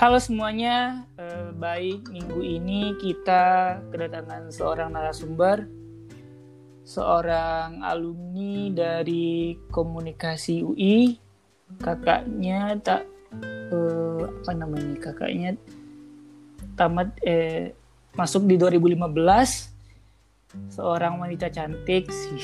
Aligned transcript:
Halo 0.00 0.16
semuanya, 0.16 1.04
eh, 1.20 1.52
baik. 1.60 2.08
Minggu 2.08 2.40
ini 2.40 2.96
kita 2.96 3.76
kedatangan 3.92 4.48
seorang 4.48 4.96
narasumber, 4.96 5.68
seorang 6.88 7.84
alumni 7.84 8.72
dari 8.72 9.60
komunikasi 9.68 10.64
UI, 10.64 11.20
kakaknya 11.84 12.80
tak 12.80 13.04
eh, 13.44 14.24
apa 14.24 14.52
namanya 14.56 14.96
kakaknya 15.04 15.60
tamat 16.80 17.12
eh, 17.20 17.76
masuk 18.16 18.48
di 18.48 18.56
2015, 18.56 19.04
seorang 20.80 21.20
wanita 21.20 21.52
cantik. 21.52 22.08
Sih 22.08 22.40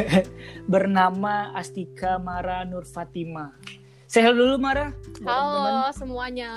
bernama 0.72 1.52
Astika 1.52 2.16
Mara 2.16 2.64
Nur 2.64 2.88
Fatima. 2.88 3.52
Saya 4.14 4.30
dulu 4.30 4.62
Mara. 4.62 4.94
Halo 5.26 5.90
semuanya. 5.90 6.54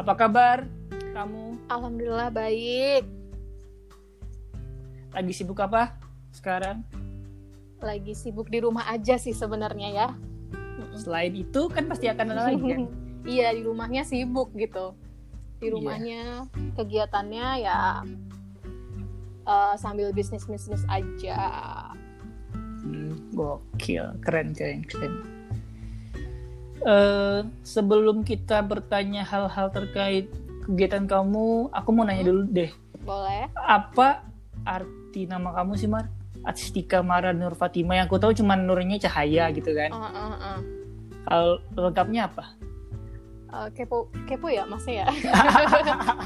Apa 0.00 0.16
kabar 0.16 0.64
kamu? 1.12 1.60
Alhamdulillah 1.68 2.32
baik. 2.32 3.04
Lagi 5.12 5.32
sibuk 5.36 5.60
apa 5.60 6.00
sekarang? 6.32 6.80
Lagi 7.84 8.16
sibuk 8.16 8.48
di 8.48 8.64
rumah 8.64 8.88
aja 8.88 9.20
sih 9.20 9.36
sebenarnya 9.36 9.92
ya. 9.92 10.08
Selain 10.96 11.36
itu 11.36 11.68
kan 11.68 11.84
pasti 11.84 12.08
akan 12.08 12.32
ada 12.32 12.48
lagi 12.48 12.64
kan? 12.72 12.82
Iya 13.28 13.52
di 13.52 13.68
rumahnya 13.68 14.08
sibuk 14.08 14.56
gitu. 14.56 14.96
Di 15.60 15.68
Iya. 15.68 15.72
rumahnya 15.76 16.22
kegiatannya 16.80 17.46
ya 17.60 18.00
eh, 19.44 19.74
sambil 19.76 20.16
bisnis 20.16 20.48
bisnis 20.48 20.80
aja. 20.88 21.92
Hmm, 22.56 23.20
gokil, 23.36 24.16
keren 24.24 24.56
keren 24.56 24.80
keren. 24.88 25.41
Eh, 26.82 27.38
sebelum 27.62 28.26
kita 28.26 28.58
bertanya 28.60 29.22
hal-hal 29.22 29.70
terkait 29.70 30.26
kegiatan 30.66 31.06
kamu, 31.06 31.70
aku 31.70 31.88
mau 31.90 32.02
nanya 32.02 32.26
dulu 32.26 32.42
deh. 32.44 32.70
Boleh? 33.02 33.46
Apa 33.54 34.26
arti 34.62 35.26
nama 35.26 35.54
kamu 35.54 35.78
sih 35.78 35.86
Mar? 35.86 36.10
Astika 36.42 37.06
Mara 37.06 37.30
Nur 37.30 37.54
Fatima 37.54 37.94
yang 37.94 38.10
aku 38.10 38.18
tahu 38.18 38.34
cuma 38.34 38.58
nurnya 38.58 38.98
cahaya 38.98 39.46
gitu 39.54 39.70
kan. 39.70 39.94
Eh, 39.94 40.10
eh, 40.10 40.34
eh. 40.42 40.58
Kalau 41.22 41.54
lengkapnya 41.78 42.26
apa? 42.26 42.44
Eh, 43.52 43.68
kepo 43.78 44.10
kepo 44.26 44.50
ya 44.50 44.66
masnya 44.66 45.06
ya. 45.06 45.08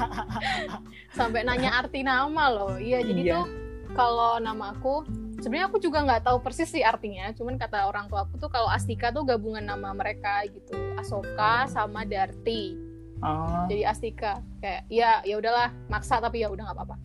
Sampai 1.17 1.45
nanya 1.45 1.85
arti 1.85 2.01
nama 2.01 2.49
loh. 2.49 2.81
Iya 2.81 3.05
jadi 3.05 3.21
Iya. 3.21 3.33
tuh 3.37 3.45
kalau 3.93 4.41
nama 4.41 4.73
aku 4.73 5.05
sebenarnya 5.39 5.67
aku 5.69 5.77
juga 5.77 6.01
nggak 6.03 6.23
tahu 6.25 6.37
persis 6.41 6.69
sih 6.69 6.81
artinya. 6.81 7.31
Cuman 7.33 7.55
kata 7.55 7.85
orang 7.85 8.09
tua 8.09 8.25
aku 8.25 8.37
tuh 8.37 8.49
kalau 8.49 8.67
Astika 8.67 9.09
tuh 9.09 9.23
gabungan 9.23 9.63
nama 9.63 9.93
mereka 9.93 10.43
gitu. 10.49 10.73
Asoka 10.97 11.65
sama 11.69 12.03
Darti. 12.03 12.77
Oh, 13.17 13.65
Jadi 13.65 13.81
Astika 13.81 14.37
kayak 14.61 14.85
ya 14.93 15.25
ya 15.25 15.35
udahlah 15.41 15.73
maksa 15.89 16.21
tapi 16.21 16.45
ya 16.45 16.53
udah 16.53 16.69
nggak 16.69 16.77
apa-apa. 16.77 16.95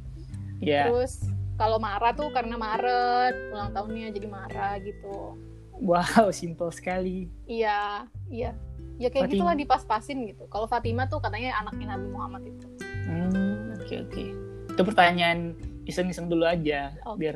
ya. 0.61 0.89
Terus 0.89 1.25
kalau 1.57 1.81
Mara 1.81 2.13
tuh 2.13 2.29
karena 2.33 2.57
Maret 2.57 3.53
ulang 3.53 3.71
tahunnya 3.73 4.13
jadi 4.13 4.29
Mara 4.29 4.77
gitu. 4.81 5.37
Wow, 5.83 6.31
simpel 6.31 6.71
sekali. 6.71 7.27
Iya, 7.49 8.07
iya. 8.31 8.55
Ya 9.01 9.09
kayak 9.11 9.27
Fatima. 9.27 9.35
gitulah 9.35 9.57
dipas-pasin 9.57 10.19
gitu. 10.31 10.47
Kalau 10.47 10.69
Fatima 10.69 11.09
tuh 11.09 11.19
katanya 11.19 11.59
anaknya 11.59 11.97
Nabi 11.97 12.07
Muhammad 12.13 12.43
itu. 12.47 12.67
Hmm, 13.09 13.75
oke 13.75 13.95
oke. 14.07 14.25
Itu 14.73 14.83
pertanyaan 14.87 15.59
iseng-iseng 15.83 16.31
dulu 16.31 16.47
aja 16.47 16.95
Oke. 17.03 17.19
biar 17.27 17.35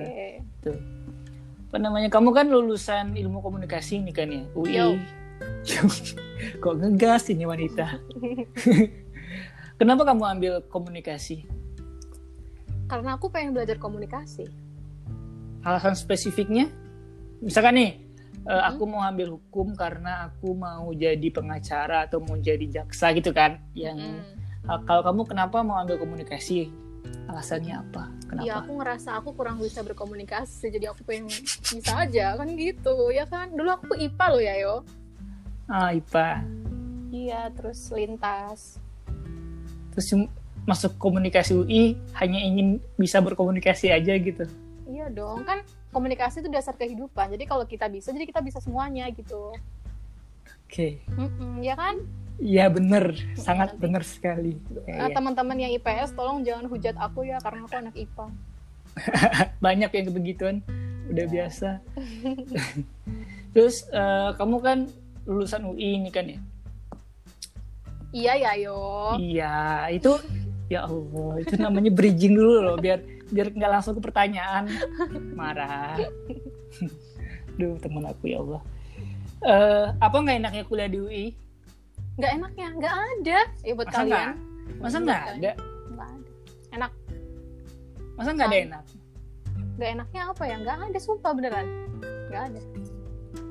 apa 0.72 1.76
namanya 1.76 2.08
kamu 2.08 2.30
kan 2.30 2.46
lulusan 2.46 3.12
ilmu 3.12 3.38
komunikasi 3.38 4.00
nih 4.00 4.14
kan 4.14 4.28
ya 4.30 4.42
UI 4.54 4.72
Yo. 4.72 4.86
kok 6.62 6.74
ngegas 6.76 7.28
ini 7.28 7.44
wanita 7.44 7.98
kenapa 9.78 10.02
kamu 10.04 10.22
ambil 10.24 10.52
komunikasi 10.66 11.44
Karena 12.86 13.18
aku 13.18 13.26
pengen 13.26 13.50
belajar 13.50 13.76
komunikasi. 13.76 14.46
alasan 15.60 15.92
spesifiknya 15.92 16.70
misalkan 17.40 17.74
nih 17.74 17.92
Mhm. 18.46 18.62
aku 18.62 18.82
mau 18.86 19.02
ambil 19.02 19.34
hukum 19.34 19.74
karena 19.74 20.30
aku 20.30 20.54
mau 20.54 20.94
jadi 20.94 21.26
pengacara 21.28 22.06
atau 22.06 22.22
mau 22.22 22.38
jadi 22.38 22.62
jaksa 22.70 23.10
gitu 23.10 23.34
kan 23.34 23.58
yang 23.74 23.98
Mm. 23.98 24.22
Ah, 24.66 24.78
kalau 24.82 25.02
kamu 25.02 25.26
kenapa 25.26 25.62
mau 25.62 25.74
ambil 25.76 25.94
komunikasi 25.96 26.70
alasannya 27.26 27.74
apa 27.76 28.02
kenapa 28.26 28.44
Ya 28.44 28.54
aku 28.58 28.72
ngerasa 28.76 29.18
aku 29.18 29.32
kurang 29.32 29.58
bisa 29.58 29.80
berkomunikasi, 29.80 30.68
jadi 30.68 30.90
aku 30.90 31.02
pengen 31.02 31.28
bisa 31.66 31.92
aja 31.96 32.34
kan 32.34 32.48
gitu, 32.52 33.10
ya 33.10 33.24
kan? 33.24 33.50
Dulu 33.50 33.68
aku 33.68 33.92
IPA 33.94 34.26
loh 34.28 34.42
ya 34.42 34.54
yo. 34.56 34.74
ah 35.66 35.90
IPA 35.90 36.28
Iya, 37.08 37.48
terus 37.52 37.80
lintas. 37.90 38.78
terus 39.90 40.12
masuk 40.62 40.94
komunikasi 40.96 41.56
UI 41.56 41.82
hanya 42.14 42.36
ingin 42.36 42.76
bisa 42.94 43.16
berkomunikasi 43.18 43.88
aja 43.88 44.12
gitu 44.14 44.44
Iya 44.84 45.08
dong, 45.08 45.42
kan 45.42 45.64
komunikasi 45.88 46.38
itu 46.38 46.48
dasar 46.48 46.74
kehidupan. 46.74 47.32
Jadi 47.32 47.44
kalau 47.44 47.64
kita 47.64 47.88
bisa, 47.88 48.12
jadi 48.12 48.22
kita 48.24 48.38
bisa 48.38 48.60
semuanya 48.60 49.08
gitu. 49.10 49.50
oke 50.66 50.88
Mm-mm, 51.10 51.58
ya 51.60 51.74
kan? 51.74 51.98
Iya 52.36 52.68
bener, 52.68 53.16
sangat 53.34 53.72
nanti. 53.72 53.80
bener 53.80 54.02
sekali. 54.04 54.52
Nah, 54.84 55.08
Iya. 55.08 55.16
teman-teman 55.16 55.56
yang 55.56 55.72
IPS, 55.72 56.12
tolong 56.12 56.44
jangan 56.44 56.68
hujat 56.68 56.92
aku 56.94 57.24
ya, 57.24 57.40
karena 57.40 57.64
aku 57.64 57.74
anak 57.74 57.96
IPA. 57.96 58.26
Banyak 59.64 59.90
yang 59.90 60.06
begituan, 60.12 60.56
udah 61.08 61.24
Iya. 61.24 61.32
biasa. 61.32 61.68
Terus 63.56 63.88
eh, 63.88 64.30
kamu 64.36 64.56
kan 64.60 64.78
lulusan 65.24 65.64
UI 65.64 65.96
ini 65.96 66.12
kan 66.12 66.28
ya? 66.28 66.38
Iya 68.12 68.32
ya 68.36 68.52
yo. 68.60 68.78
Iya, 69.16 69.56
itu 69.92 70.12
ya 70.68 70.84
Allah, 70.84 71.32
itu 71.40 71.54
namanya 71.56 71.88
bridging 71.88 72.36
dulu 72.36 72.60
loh, 72.62 72.76
biar 72.76 73.00
biar 73.26 73.48
nggak 73.50 73.70
langsung 73.70 73.96
ke 73.96 74.02
pertanyaan. 74.04 74.68
Marah. 75.32 75.96
Duh 77.56 77.80
temen 77.80 78.04
aku 78.04 78.28
ya 78.28 78.44
Allah. 78.44 78.60
Eh, 79.40 79.86
apa 80.00 80.16
nggak 80.16 80.36
enaknya 80.36 80.64
kuliah 80.64 80.88
di 80.88 81.00
UI? 81.00 81.26
Nggak 82.16 82.30
enaknya, 82.32 82.66
nggak 82.74 82.94
ada. 82.96 83.38
Ya 83.60 83.72
buat 83.72 83.86
Masa 83.86 83.96
kalian. 83.98 84.08
nggak? 84.08 84.32
Masa 84.80 84.96
nggak 84.98 85.20
ada? 85.20 85.50
Nggak 85.86 86.08
ada. 86.08 86.30
Enak. 86.72 86.92
Masa 88.16 88.30
nggak 88.32 88.48
ada 88.48 88.56
Sama. 88.56 88.66
enak? 88.66 88.84
Nggak 89.76 89.90
enaknya 89.92 90.20
apa 90.26 90.42
ya? 90.42 90.56
Nggak 90.56 90.76
ada, 90.82 90.98
sumpah 90.98 91.32
beneran. 91.32 91.66
Nggak 92.28 92.42
ada. 92.48 92.60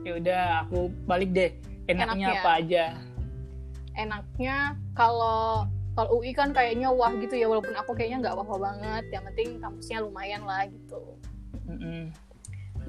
Ya 0.02 0.12
udah, 0.18 0.44
aku 0.66 0.80
balik 1.06 1.30
deh. 1.32 1.52
Enaknya 1.86 2.02
Enaknya. 2.28 2.42
apa 2.42 2.52
aja? 2.58 2.86
enaknya 3.96 4.56
kalau 4.92 5.64
kalau 5.96 6.20
UI 6.20 6.36
kan 6.36 6.52
kayaknya 6.52 6.92
wah 6.92 7.16
gitu 7.16 7.40
ya 7.40 7.48
walaupun 7.48 7.72
aku 7.80 7.96
kayaknya 7.96 8.28
nggak 8.28 8.36
wah 8.36 8.60
banget 8.60 9.08
yang 9.08 9.24
penting 9.32 9.56
kampusnya 9.56 10.04
lumayan 10.04 10.44
lah 10.44 10.68
gitu 10.68 11.16
Mm-mm. 11.64 12.12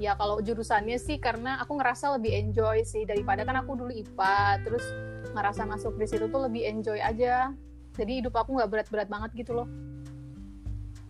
ya 0.03 0.19
kalau 0.19 0.43
jurusannya 0.43 0.99
sih 0.99 1.23
karena 1.23 1.63
aku 1.63 1.79
ngerasa 1.79 2.19
lebih 2.19 2.35
enjoy 2.35 2.83
sih 2.83 3.07
daripada 3.07 3.47
kan 3.47 3.55
aku 3.63 3.79
dulu 3.79 3.95
IPA 3.95 4.67
terus 4.67 4.83
ngerasa 5.29 5.63
masuk 5.65 5.95
di 5.95 6.07
situ 6.07 6.27
tuh 6.27 6.41
lebih 6.43 6.63
enjoy 6.65 6.97
aja 6.97 7.51
jadi 7.93 8.13
hidup 8.19 8.35
aku 8.35 8.55
nggak 8.55 8.69
berat-berat 8.69 9.07
banget 9.07 9.31
gitu 9.37 9.55
loh 9.55 9.69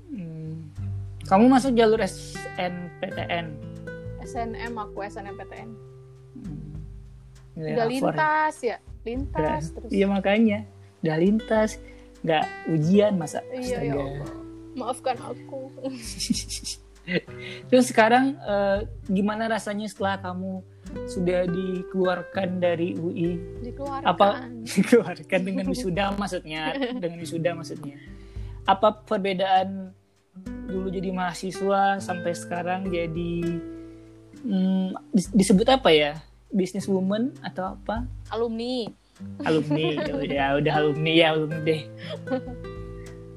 Hmm. 0.06 0.70
Kamu 1.24 1.50
masuk 1.50 1.74
jalur 1.74 1.98
SNPTN. 1.98 3.58
SNM 4.22 4.72
aku 4.72 5.02
SNMPTN 5.02 5.70
Hmm. 6.36 6.78
udah 7.56 7.86
lintas 7.86 8.54
ya 8.60 8.78
Udah- 8.78 9.02
lintas 9.02 9.62
terus 9.70 9.88
Iya 9.88 10.06
makanya, 10.06 10.58
udah 11.00 11.16
lintas, 11.16 11.70
nggak 12.20 12.44
ujian 12.68 13.14
masa. 13.14 13.42
iya 13.50 13.82
ya. 13.82 13.94
Allah 13.94 14.30
maafkan 14.74 15.16
aku 15.16 15.72
Terus 17.68 17.86
sekarang 17.86 18.34
eh, 18.36 18.78
gimana 19.06 19.46
rasanya 19.48 19.86
setelah 19.86 20.18
kamu 20.20 20.60
sudah 21.04 21.44
dikeluarkan 21.44 22.48
dari 22.58 22.96
UI? 22.96 23.36
dikeluarkan 23.60 24.08
Apa 24.08 24.48
dikeluarkan 24.76 25.40
dengan 25.44 25.64
wisuda 25.68 26.16
maksudnya? 26.16 26.72
Dengan 27.02 27.18
wisuda 27.20 27.50
maksudnya? 27.52 27.96
Apa 28.64 29.04
perbedaan 29.04 29.92
dulu 30.66 30.90
jadi 30.90 31.12
mahasiswa 31.12 32.00
sampai 32.00 32.32
sekarang 32.34 32.88
jadi 32.88 33.60
hmm, 34.42 34.96
dis- 35.12 35.32
disebut 35.36 35.68
apa 35.68 35.92
ya? 35.92 36.12
Business 36.48 36.88
woman 36.88 37.36
atau 37.44 37.76
apa? 37.76 38.06
alumni 38.30 38.90
alumni 39.44 39.96
ya 40.08 40.14
udah 40.16 40.46
udah 40.60 40.72
alumni 40.76 41.12
ya 41.12 41.26
alumni 41.32 41.60
deh 41.64 41.82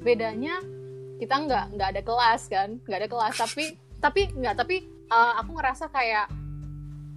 bedanya 0.04 0.54
kita 1.20 1.34
nggak 1.36 1.64
nggak 1.76 1.88
ada 1.96 2.02
kelas 2.04 2.42
kan 2.48 2.68
nggak 2.84 2.98
ada 3.04 3.08
kelas 3.08 3.34
tapi 3.36 3.64
tapi 4.00 4.20
nggak 4.32 4.54
tapi 4.56 4.76
uh, 5.12 5.40
aku 5.40 5.56
ngerasa 5.56 5.92
kayak 5.92 6.28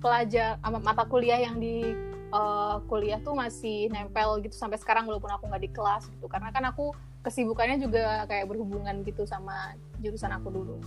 pelajar 0.04 0.60
mata 0.60 1.08
kuliah 1.08 1.40
yang 1.40 1.56
di 1.58 1.96
uh, 2.30 2.84
kuliah 2.86 3.18
tuh 3.18 3.32
masih 3.32 3.88
nempel 3.88 4.44
gitu 4.44 4.52
sampai 4.52 4.76
sekarang 4.76 5.08
walaupun 5.08 5.32
aku 5.32 5.48
nggak 5.48 5.64
di 5.64 5.72
kelas 5.72 6.12
gitu 6.12 6.28
karena 6.28 6.52
kan 6.52 6.68
aku 6.68 6.92
kesibukannya 7.24 7.80
juga 7.80 8.28
kayak 8.28 8.46
berhubungan 8.46 9.00
gitu 9.02 9.24
sama 9.24 9.74
jurusan 9.98 10.36
aku 10.36 10.52
dulu 10.52 10.78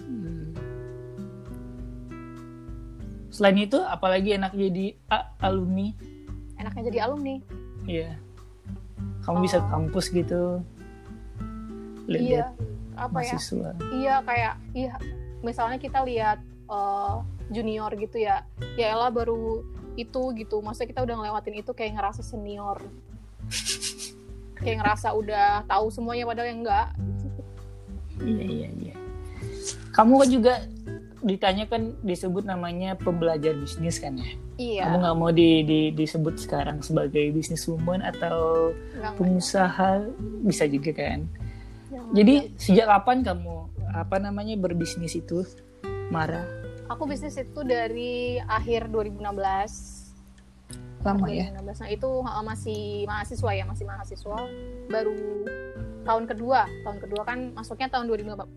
Hmm. 0.00 0.56
selain 3.28 3.58
itu 3.60 3.76
apalagi 3.76 4.32
enak 4.32 4.52
jadi 4.52 4.96
alumni 5.38 5.92
enaknya 6.56 6.82
jadi 6.88 6.98
alumni 7.04 7.36
Iya. 7.84 8.20
Kamu 9.20 9.40
bisa 9.40 9.58
ke 9.58 9.64
Oh. 9.64 9.70
kampus 9.70 10.06
gitu. 10.10 10.60
iya 12.04 12.44
Lihat 12.44 12.48
apa 12.96 13.18
ya 13.18 13.32
mahasiswa. 13.32 13.70
iya 13.94 14.14
kayak 14.20 14.54
iya 14.72 14.94
misalnya 15.40 15.76
kita 15.76 16.00
lihat 16.02 16.38
eh, 16.68 17.14
junior 17.48 17.90
gitu 17.94 18.16
ya 18.18 18.44
ya 18.74 18.92
elah 18.92 19.08
baru 19.08 19.64
itu 19.94 20.22
gitu 20.34 20.60
maksudnya 20.60 20.88
kita 20.88 21.00
udah 21.02 21.14
ngelewatin 21.16 21.54
itu 21.56 21.72
kayak 21.72 21.96
ngerasa 21.96 22.20
senior 22.20 22.78
kayak 24.54 24.78
ngerasa 24.78 25.10
udah 25.12 25.64
tahu 25.64 25.88
semuanya 25.88 26.24
padahal 26.24 26.48
yang 26.48 26.60
enggak 26.62 26.88
Iya, 28.18 28.42
iya, 28.42 28.68
iya. 28.74 28.94
Kamu 29.94 30.18
kan 30.18 30.26
juga 30.28 30.54
ditanyakan 31.18 32.02
disebut 32.02 32.42
namanya 32.42 32.94
pembelajar 32.94 33.54
bisnis 33.54 33.98
kan 33.98 34.18
ya? 34.18 34.26
iya 34.56 34.90
Kamu 34.90 34.96
nggak 34.98 35.16
mau 35.16 35.30
di, 35.30 35.62
di- 35.62 35.94
disebut 35.94 36.34
sekarang 36.34 36.78
sebagai 36.78 37.30
businesswoman 37.30 38.02
atau 38.02 38.70
nggak- 38.74 38.98
nggak- 38.98 39.14
pengusaha 39.14 40.02
bisa 40.42 40.66
juga 40.66 40.90
kan? 40.92 41.30
nggak- 41.88 42.10
Jadi 42.12 42.34
sejak 42.58 42.86
kapan 42.88 43.22
kamu 43.22 43.56
apa 43.88 44.16
namanya 44.18 44.54
berbisnis 44.56 45.14
itu, 45.14 45.46
Mara? 46.10 46.42
Aku 46.88 47.02
bisnis 47.04 47.36
itu 47.36 47.60
dari 47.62 48.40
akhir 48.40 48.88
2016 48.88 49.20
Lama 51.04 51.30
ya? 51.30 51.52
2016 51.54 51.84
nah 51.84 51.88
itu 51.92 52.10
uh, 52.24 52.42
masih 52.44 52.82
mahasiswa 53.06 53.50
ya 53.54 53.64
masih 53.68 53.84
mahasiswa 53.86 54.38
baru 54.88 55.14
tahun 56.02 56.24
kedua 56.24 56.64
tahun 56.82 56.98
kedua 57.04 57.22
kan 57.22 57.38
masuknya 57.52 57.92
tahun 57.92 58.08
2015 58.08 58.56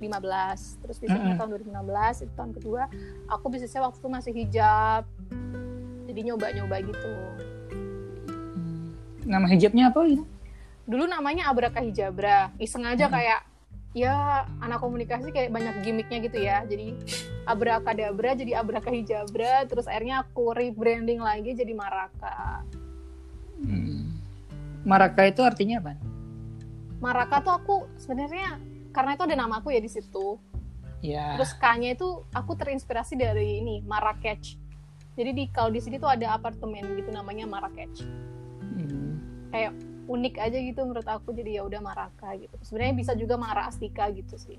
terus 0.82 0.98
bisnisnya 1.04 1.36
Mm-mm. 1.36 1.40
tahun 1.40 1.50
2016 1.68 2.24
itu 2.24 2.34
tahun 2.40 2.52
kedua 2.56 2.82
aku 3.28 3.46
bisnisnya 3.52 3.84
waktu 3.84 4.00
itu 4.00 4.10
masih 4.10 4.34
hijab 4.34 5.04
jadi 6.08 6.20
nyoba-nyoba 6.32 6.76
gitu 6.84 7.14
Hmm. 8.52 8.92
Nama 9.24 9.48
hijabnya 9.48 9.94
apa 9.94 10.04
gitu? 10.12 10.28
dulu 10.82 11.08
namanya 11.08 11.48
Abraka 11.48 11.80
Hijabra 11.80 12.52
iseng 12.60 12.84
aja 12.84 13.08
Mm-mm. 13.08 13.16
kayak 13.16 13.40
ya 13.92 14.48
anak 14.64 14.80
komunikasi 14.80 15.36
kayak 15.36 15.52
banyak 15.52 15.84
gimmicknya 15.84 16.20
gitu 16.24 16.38
ya 16.40 16.64
jadi 16.64 16.96
Abrakadabra 17.44 18.40
jadi 18.40 18.64
Abraka 18.64 18.88
Hijabra 18.88 19.68
terus 19.68 19.90
akhirnya 19.90 20.24
aku 20.24 20.56
rebranding 20.56 21.20
lagi 21.20 21.52
jadi 21.52 21.76
Maraka 21.76 22.64
Hmm. 23.62 24.18
Maraka 24.82 25.30
itu 25.30 25.42
artinya 25.46 25.78
apa? 25.78 25.94
Maraka 27.02 27.42
tuh 27.42 27.54
aku 27.54 27.76
sebenarnya 27.98 28.58
karena 28.94 29.14
itu 29.14 29.24
ada 29.26 29.36
namaku 29.38 29.74
ya 29.74 29.82
di 29.82 29.90
situ. 29.90 30.38
Ya. 31.02 31.34
Terus 31.38 31.58
K-nya 31.58 31.98
itu 31.98 32.26
aku 32.30 32.54
terinspirasi 32.54 33.18
dari 33.18 33.62
ini 33.62 33.82
Marrakech. 33.86 34.58
Jadi 35.18 35.32
di 35.34 35.46
kalau 35.50 35.74
di 35.74 35.82
sini 35.82 35.98
tuh 35.98 36.10
ada 36.10 36.38
apartemen 36.38 36.98
gitu 36.98 37.10
namanya 37.10 37.46
Marrakech. 37.50 38.06
Hmm. 38.62 39.18
Kayak 39.50 39.74
unik 40.06 40.36
aja 40.38 40.58
gitu 40.58 40.82
menurut 40.82 41.06
aku 41.06 41.30
jadi 41.32 41.60
ya 41.60 41.64
udah 41.64 41.80
Maraka 41.80 42.34
gitu. 42.36 42.54
Sebenarnya 42.62 42.94
bisa 42.96 43.12
juga 43.14 43.36
Mara 43.36 43.66
Astika 43.66 44.10
gitu 44.10 44.36
sih 44.36 44.58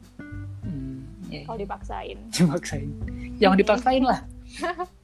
Hmm. 0.62 1.02
Ya, 1.26 1.42
kalau 1.42 1.58
dipaksain. 1.58 2.18
dipaksain. 2.36 2.88
Jangan 3.36 3.56
dipaksain 3.56 4.02
lah. 4.02 4.20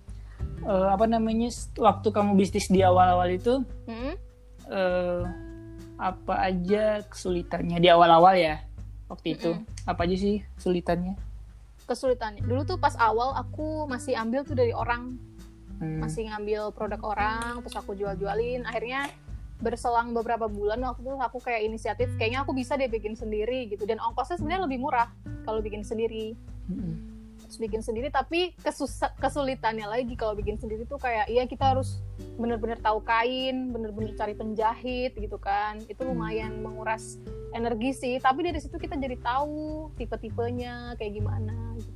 Eh, 0.58 0.88
apa 0.90 1.06
namanya 1.06 1.46
waktu 1.78 2.08
kamu 2.10 2.34
bisnis 2.34 2.66
di 2.66 2.82
awal-awal 2.82 3.30
itu 3.30 3.62
Hmm? 3.86 4.18
eh, 4.66 5.22
apa 5.96 6.34
aja 6.44 7.06
kesulitannya 7.06 7.78
di 7.78 7.86
awal-awal 7.86 8.34
ya 8.34 8.58
waktu 9.06 9.38
itu 9.38 9.54
Mm-mm. 9.54 9.86
apa 9.86 10.02
aja 10.02 10.16
sih 10.18 10.42
kesulitannya 10.54 11.14
Kesulitannya. 11.86 12.42
Dulu 12.42 12.66
tuh 12.66 12.76
pas 12.76 12.92
awal 12.98 13.32
aku 13.32 13.86
masih 13.86 14.12
ambil 14.12 14.42
tuh 14.42 14.52
dari 14.52 14.74
orang, 14.74 15.16
Hmm. 15.78 16.02
masih 16.02 16.26
ngambil 16.26 16.74
produk 16.74 17.00
orang, 17.06 17.62
terus 17.62 17.78
aku 17.78 17.94
jual-jualin. 17.94 18.66
Akhirnya 18.66 19.08
berselang 19.58 20.14
beberapa 20.14 20.46
bulan 20.46 20.78
waktu 20.86 21.02
itu 21.02 21.18
aku 21.18 21.38
kayak 21.42 21.66
inisiatif 21.66 22.06
kayaknya 22.14 22.46
aku 22.46 22.54
bisa 22.54 22.78
deh 22.78 22.86
bikin 22.86 23.18
sendiri 23.18 23.66
gitu 23.66 23.82
dan 23.90 23.98
ongkosnya 23.98 24.38
sebenarnya 24.38 24.70
lebih 24.70 24.78
murah 24.78 25.10
kalau 25.42 25.58
bikin 25.58 25.82
sendiri 25.82 26.38
Mm-mm. 26.70 26.94
terus 27.42 27.58
bikin 27.58 27.82
sendiri 27.82 28.06
tapi 28.14 28.54
kesulitannya 29.18 29.90
lagi 29.90 30.14
kalau 30.14 30.38
bikin 30.38 30.62
sendiri 30.62 30.86
tuh 30.86 31.02
kayak 31.02 31.26
iya 31.26 31.42
kita 31.50 31.74
harus 31.74 31.98
bener-bener 32.38 32.78
tahu 32.78 33.02
kain 33.02 33.74
bener-bener 33.74 34.14
cari 34.14 34.38
penjahit 34.38 35.18
gitu 35.18 35.42
kan 35.42 35.82
itu 35.90 36.06
lumayan 36.06 36.62
menguras 36.62 37.18
energi 37.50 37.90
sih 37.98 38.14
tapi 38.22 38.46
dari 38.46 38.62
situ 38.62 38.78
kita 38.78 38.94
jadi 38.94 39.18
tahu 39.18 39.90
tipe-tipenya 39.98 40.94
kayak 40.94 41.18
gimana 41.18 41.54
gitu. 41.74 41.92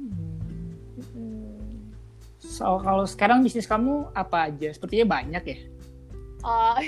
Hmm. 0.00 0.40
Mm. 1.12 1.50
So, 2.40 2.80
kalau 2.80 3.04
sekarang 3.04 3.44
bisnis 3.44 3.68
kamu 3.68 4.16
apa 4.16 4.48
aja 4.48 4.72
sepertinya 4.72 5.20
banyak 5.20 5.44
ya 5.44 5.58
Ah, 6.40 6.78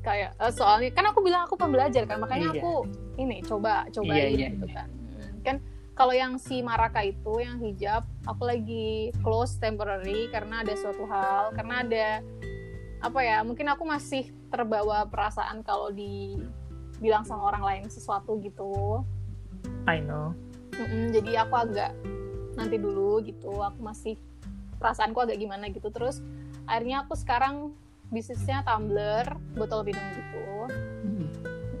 kayak 0.00 0.36
eh, 0.36 0.52
soalnya 0.52 0.90
kan 0.92 1.04
aku 1.08 1.20
bilang 1.20 1.48
aku 1.48 1.56
pembelajar 1.56 2.04
kan 2.04 2.20
makanya 2.20 2.52
Iya. 2.52 2.60
aku 2.60 2.72
ini 3.16 3.40
coba 3.40 3.88
cobain 3.88 4.12
Iya, 4.12 4.28
iya, 4.28 4.48
gitu 4.52 4.66
iya. 4.68 4.74
kan 4.76 4.88
Mm, 4.90 5.34
kan 5.40 5.56
kalau 5.94 6.10
yang 6.10 6.36
si 6.36 6.58
Maraka 6.60 7.00
itu 7.00 7.38
yang 7.38 7.56
hijab 7.56 8.02
aku 8.26 8.42
lagi 8.44 8.88
close 9.22 9.56
temporary 9.56 10.26
karena 10.28 10.60
ada 10.60 10.74
suatu 10.74 11.06
hal 11.06 11.54
karena 11.54 11.80
ada 11.80 12.06
apa 13.00 13.20
ya 13.20 13.40
mungkin 13.40 13.64
aku 13.68 13.84
masih 13.84 14.28
terbawa 14.50 15.06
perasaan 15.06 15.62
kalau 15.62 15.88
dibilang 15.88 17.22
sama 17.22 17.48
orang 17.48 17.62
lain 17.62 17.84
sesuatu 17.86 18.36
gitu 18.40 19.00
I 19.86 20.00
know 20.00 20.36
Mm-mm, 20.74 21.14
jadi 21.14 21.46
aku 21.46 21.54
agak 21.54 21.94
nanti 22.54 22.76
dulu 22.76 23.22
gitu 23.22 23.56
aku 23.56 23.80
masih 23.80 24.18
perasaanku 24.76 25.16
agak 25.16 25.38
gimana 25.38 25.70
gitu 25.70 25.88
terus 25.88 26.20
akhirnya 26.66 27.06
aku 27.06 27.14
sekarang 27.14 27.72
bisnisnya 28.08 28.60
tumbler 28.62 29.24
botol 29.54 29.84
minum 29.84 30.04
gitu. 30.12 30.44
Hmm. 31.04 31.26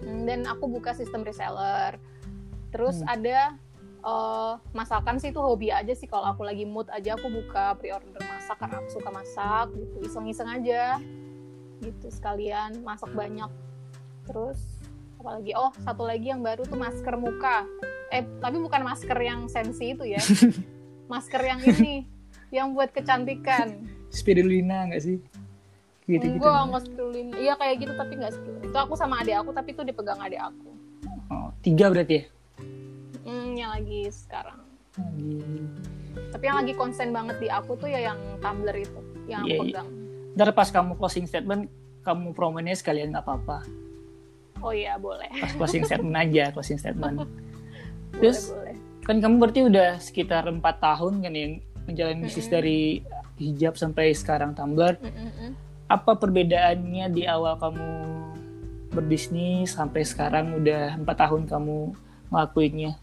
Mm, 0.04 0.20
dan 0.24 0.40
aku 0.46 0.68
buka 0.68 0.92
sistem 0.92 1.24
reseller. 1.24 1.96
Terus 2.70 3.00
Hmm. 3.00 3.12
ada 3.12 3.38
eh, 4.04 4.54
masakan 4.76 5.16
sih 5.16 5.32
itu 5.32 5.40
hobi 5.40 5.72
aja 5.72 5.96
sih. 5.96 6.04
Kalau 6.04 6.28
aku 6.28 6.44
lagi 6.44 6.68
mood 6.68 6.92
aja 6.92 7.16
aku 7.16 7.32
buka 7.32 7.72
pre-order 7.74 8.20
masak 8.28 8.60
karena 8.60 8.84
aku 8.84 8.88
suka 8.92 9.08
masak 9.08 9.72
gitu. 9.72 9.96
Iseng-iseng 10.04 10.50
aja 10.52 11.00
gitu 11.80 12.06
sekalian 12.12 12.84
masak 12.84 13.08
banyak. 13.12 13.48
Terus 14.28 14.60
apalagi? 15.16 15.56
Oh 15.56 15.72
satu 15.80 16.04
lagi 16.04 16.28
yang 16.28 16.44
baru 16.44 16.68
tuh 16.68 16.76
masker 16.76 17.16
muka. 17.16 17.64
Eh 18.12 18.28
tapi 18.44 18.60
bukan 18.60 18.84
masker 18.84 19.16
yang 19.24 19.48
sensi 19.48 19.96
itu 19.96 20.04
ya. 20.04 20.20
Masker 21.04 21.40
yang 21.40 21.60
ini 21.60 22.08
yang 22.48 22.72
buat 22.72 22.88
kecantikan. 22.88 23.88
Spirulina 24.08 24.88
nggak 24.88 25.00
sih 25.00 25.20
gitu 26.04 26.24
gitu 26.26 26.36
enggak 26.36 26.62
nggak 26.68 26.82
spirulina 26.84 27.32
iya 27.34 27.54
kayak 27.54 27.74
gitu 27.80 27.92
tapi 27.94 28.12
nggak 28.14 28.32
spirulina 28.32 28.66
itu 28.66 28.78
aku 28.78 28.94
sama 28.94 29.14
adik 29.18 29.36
aku 29.38 29.50
tapi 29.50 29.68
itu 29.72 29.82
dipegang 29.82 30.20
adik 30.20 30.40
aku. 30.42 30.70
Oh, 31.28 31.48
tiga 31.60 31.88
berarti 31.88 32.14
ya? 32.14 32.24
Hmm, 33.22 33.56
yang 33.56 33.70
lagi 33.72 34.08
sekarang. 34.08 34.60
Lagi. 34.94 35.40
tapi 36.30 36.44
yang 36.44 36.58
lagi 36.62 36.72
konsen 36.72 37.10
banget 37.10 37.36
di 37.38 37.48
aku 37.48 37.74
tuh 37.74 37.88
ya 37.88 37.98
yang 38.04 38.18
tumbler 38.38 38.76
itu 38.76 39.00
yang 39.26 39.42
aku 39.42 39.50
Iya, 39.50 39.60
pegang. 39.66 39.88
Ntar 40.34 40.48
pas 40.52 40.68
kamu 40.68 40.92
closing 40.94 41.24
statement 41.24 41.66
kamu 42.02 42.30
promonya 42.30 42.74
sekalian 42.74 43.10
nggak 43.10 43.24
apa-apa. 43.24 43.64
Oh 44.60 44.70
iya 44.70 44.94
boleh. 44.94 45.26
Pas 45.32 45.52
closing 45.56 45.82
statement 45.82 46.14
aja 46.14 46.50
closing 46.50 46.76
statement. 46.76 47.16
Boleh 48.14 48.20
Terus? 48.20 48.52
boleh. 48.52 48.76
kan 49.02 49.16
kamu 49.18 49.34
berarti 49.36 49.60
udah 49.64 49.98
sekitar 49.98 50.46
empat 50.46 50.78
tahun 50.78 51.20
kan 51.20 51.34
yang 51.34 51.52
menjalani 51.84 52.24
bisnis 52.24 52.46
Mm-mm. 52.46 52.54
dari 52.54 52.80
hijab 53.36 53.74
sampai 53.74 54.12
sekarang 54.12 54.54
Tumblr. 54.54 54.94
Mm-mm-mm. 54.96 55.50
Apa 55.88 56.16
perbedaannya 56.16 57.12
di 57.12 57.22
awal 57.28 57.60
kamu 57.60 57.88
berbisnis 58.94 59.74
sampai 59.74 60.06
sekarang 60.06 60.54
udah 60.62 60.96
empat 60.96 61.26
tahun 61.26 61.50
kamu 61.50 61.92
ngelakuinnya? 62.30 62.96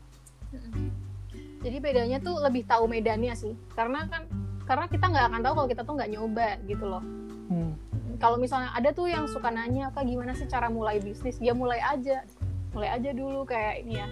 Jadi 1.61 1.77
bedanya 1.77 2.17
tuh 2.17 2.41
lebih 2.41 2.65
tahu 2.65 2.89
medannya 2.89 3.37
sih. 3.37 3.53
Karena 3.77 4.07
kan 4.09 4.25
karena 4.65 4.85
kita 4.87 5.05
nggak 5.11 5.25
akan 5.29 5.41
tahu 5.43 5.53
kalau 5.53 5.69
kita 5.69 5.81
tuh 5.83 5.93
nggak 5.99 6.11
nyoba 6.15 6.49
gitu 6.65 6.85
loh. 6.87 7.03
Hmm. 7.51 7.75
kalau 8.15 8.39
misalnya 8.39 8.71
ada 8.71 8.95
tuh 8.95 9.11
yang 9.11 9.27
suka 9.27 9.51
nanya 9.51 9.91
kak 9.91 10.07
gimana 10.07 10.31
sih 10.31 10.47
cara 10.47 10.71
mulai 10.71 11.03
bisnis? 11.03 11.35
Ya 11.43 11.51
mulai 11.51 11.83
aja. 11.83 12.23
Mulai 12.71 12.95
aja 12.95 13.11
dulu 13.11 13.43
kayak 13.43 13.83
ini 13.83 13.99
ya 13.99 14.07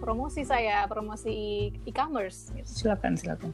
promosi 0.00 0.40
saya 0.48 0.88
promosi 0.88 1.68
e-commerce 1.84 2.56
gitu. 2.56 2.64
silakan 2.64 3.20
silakan. 3.20 3.52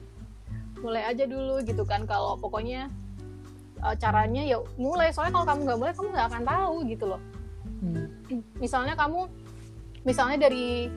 Mulai 0.79 1.11
aja 1.11 1.27
dulu 1.27 1.59
gitu 1.67 1.83
kan. 1.83 2.07
Kalau 2.07 2.39
pokoknya 2.39 2.87
uh, 3.83 3.97
caranya 3.97 4.43
ya 4.45 4.59
mulai 4.77 5.13
soalnya 5.13 5.41
kalau 5.41 5.47
kamu 5.49 5.61
nggak 5.67 5.79
mulai 5.79 5.93
kamu 5.95 6.09
nggak 6.13 6.29
akan 6.33 6.43
tahu 6.45 6.77
gitu 6.89 7.05
loh 7.09 7.21
hmm. 7.83 8.07
misalnya 8.61 8.95
kamu 8.95 9.21
misalnya 10.07 10.39
dari 10.49 10.93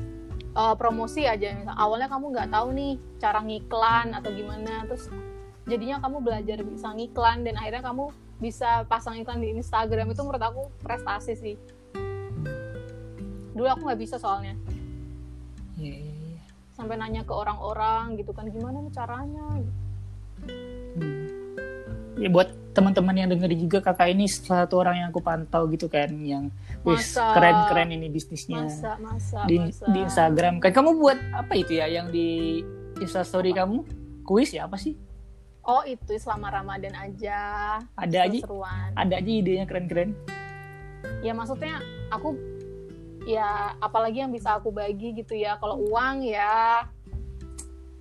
uh, 0.54 0.76
promosi 0.78 1.26
aja 1.26 1.56
misal, 1.56 1.76
awalnya 1.76 2.08
kamu 2.12 2.26
nggak 2.36 2.50
tahu 2.54 2.68
nih 2.76 2.94
cara 3.18 3.40
ngiklan 3.42 4.08
atau 4.14 4.30
gimana 4.32 4.74
terus 4.86 5.10
jadinya 5.70 5.98
kamu 6.02 6.18
belajar 6.22 6.58
bisa 6.66 6.88
ngiklan 6.94 7.46
dan 7.46 7.56
akhirnya 7.58 7.84
kamu 7.86 8.10
bisa 8.40 8.88
pasang 8.88 9.20
iklan 9.20 9.44
di 9.44 9.52
Instagram 9.54 10.16
itu 10.16 10.22
menurut 10.24 10.44
aku 10.44 10.62
prestasi 10.80 11.34
sih 11.36 11.56
dulu 13.54 13.68
aku 13.68 13.84
nggak 13.84 14.00
bisa 14.00 14.16
soalnya 14.16 14.56
Iya, 15.80 15.96
iya, 15.96 16.14
iya. 16.36 16.42
sampai 16.76 17.00
nanya 17.00 17.24
ke 17.24 17.32
orang-orang 17.32 18.20
gitu 18.20 18.36
kan 18.36 18.52
gimana 18.52 18.84
nih 18.84 18.92
caranya. 18.92 19.48
Ya 22.20 22.28
buat 22.28 22.52
teman-teman 22.76 23.16
yang 23.16 23.30
denger 23.32 23.52
juga 23.56 23.80
kakak 23.82 24.12
ini 24.14 24.28
satu 24.28 24.84
orang 24.84 25.04
yang 25.04 25.08
aku 25.10 25.24
pantau 25.24 25.66
gitu 25.72 25.88
kan 25.88 26.12
yang 26.22 26.52
wis 26.84 27.16
keren-keren 27.16 27.96
ini 27.96 28.12
bisnisnya. 28.12 28.68
Masa 28.68 28.92
masa 29.00 29.40
di, 29.48 29.56
masa. 29.58 29.84
di 29.90 30.00
Instagram. 30.04 30.54
Kan 30.60 30.72
kamu 30.76 31.00
buat 31.00 31.18
apa 31.32 31.54
itu 31.56 31.80
ya 31.80 31.88
yang 31.88 32.12
di 32.12 32.62
Instastory 33.00 33.56
kamu? 33.56 33.88
Kuis 34.28 34.54
ya 34.54 34.68
apa 34.70 34.78
sih? 34.78 34.94
Oh 35.66 35.82
itu 35.88 36.20
selama 36.20 36.52
Ramadan 36.54 36.94
aja. 36.94 37.40
Ada 37.96 38.28
aja? 38.28 38.40
Seruan 38.44 38.90
ada 38.94 39.14
aja 39.18 39.32
idenya 39.32 39.66
keren-keren. 39.66 40.14
Ya 41.24 41.32
maksudnya 41.32 41.80
aku 42.12 42.36
ya 43.24 43.76
apalagi 43.80 44.24
yang 44.24 44.32
bisa 44.32 44.60
aku 44.60 44.70
bagi 44.70 45.16
gitu 45.16 45.34
ya. 45.34 45.56
Kalau 45.58 45.80
uang 45.90 46.24
ya 46.28 46.84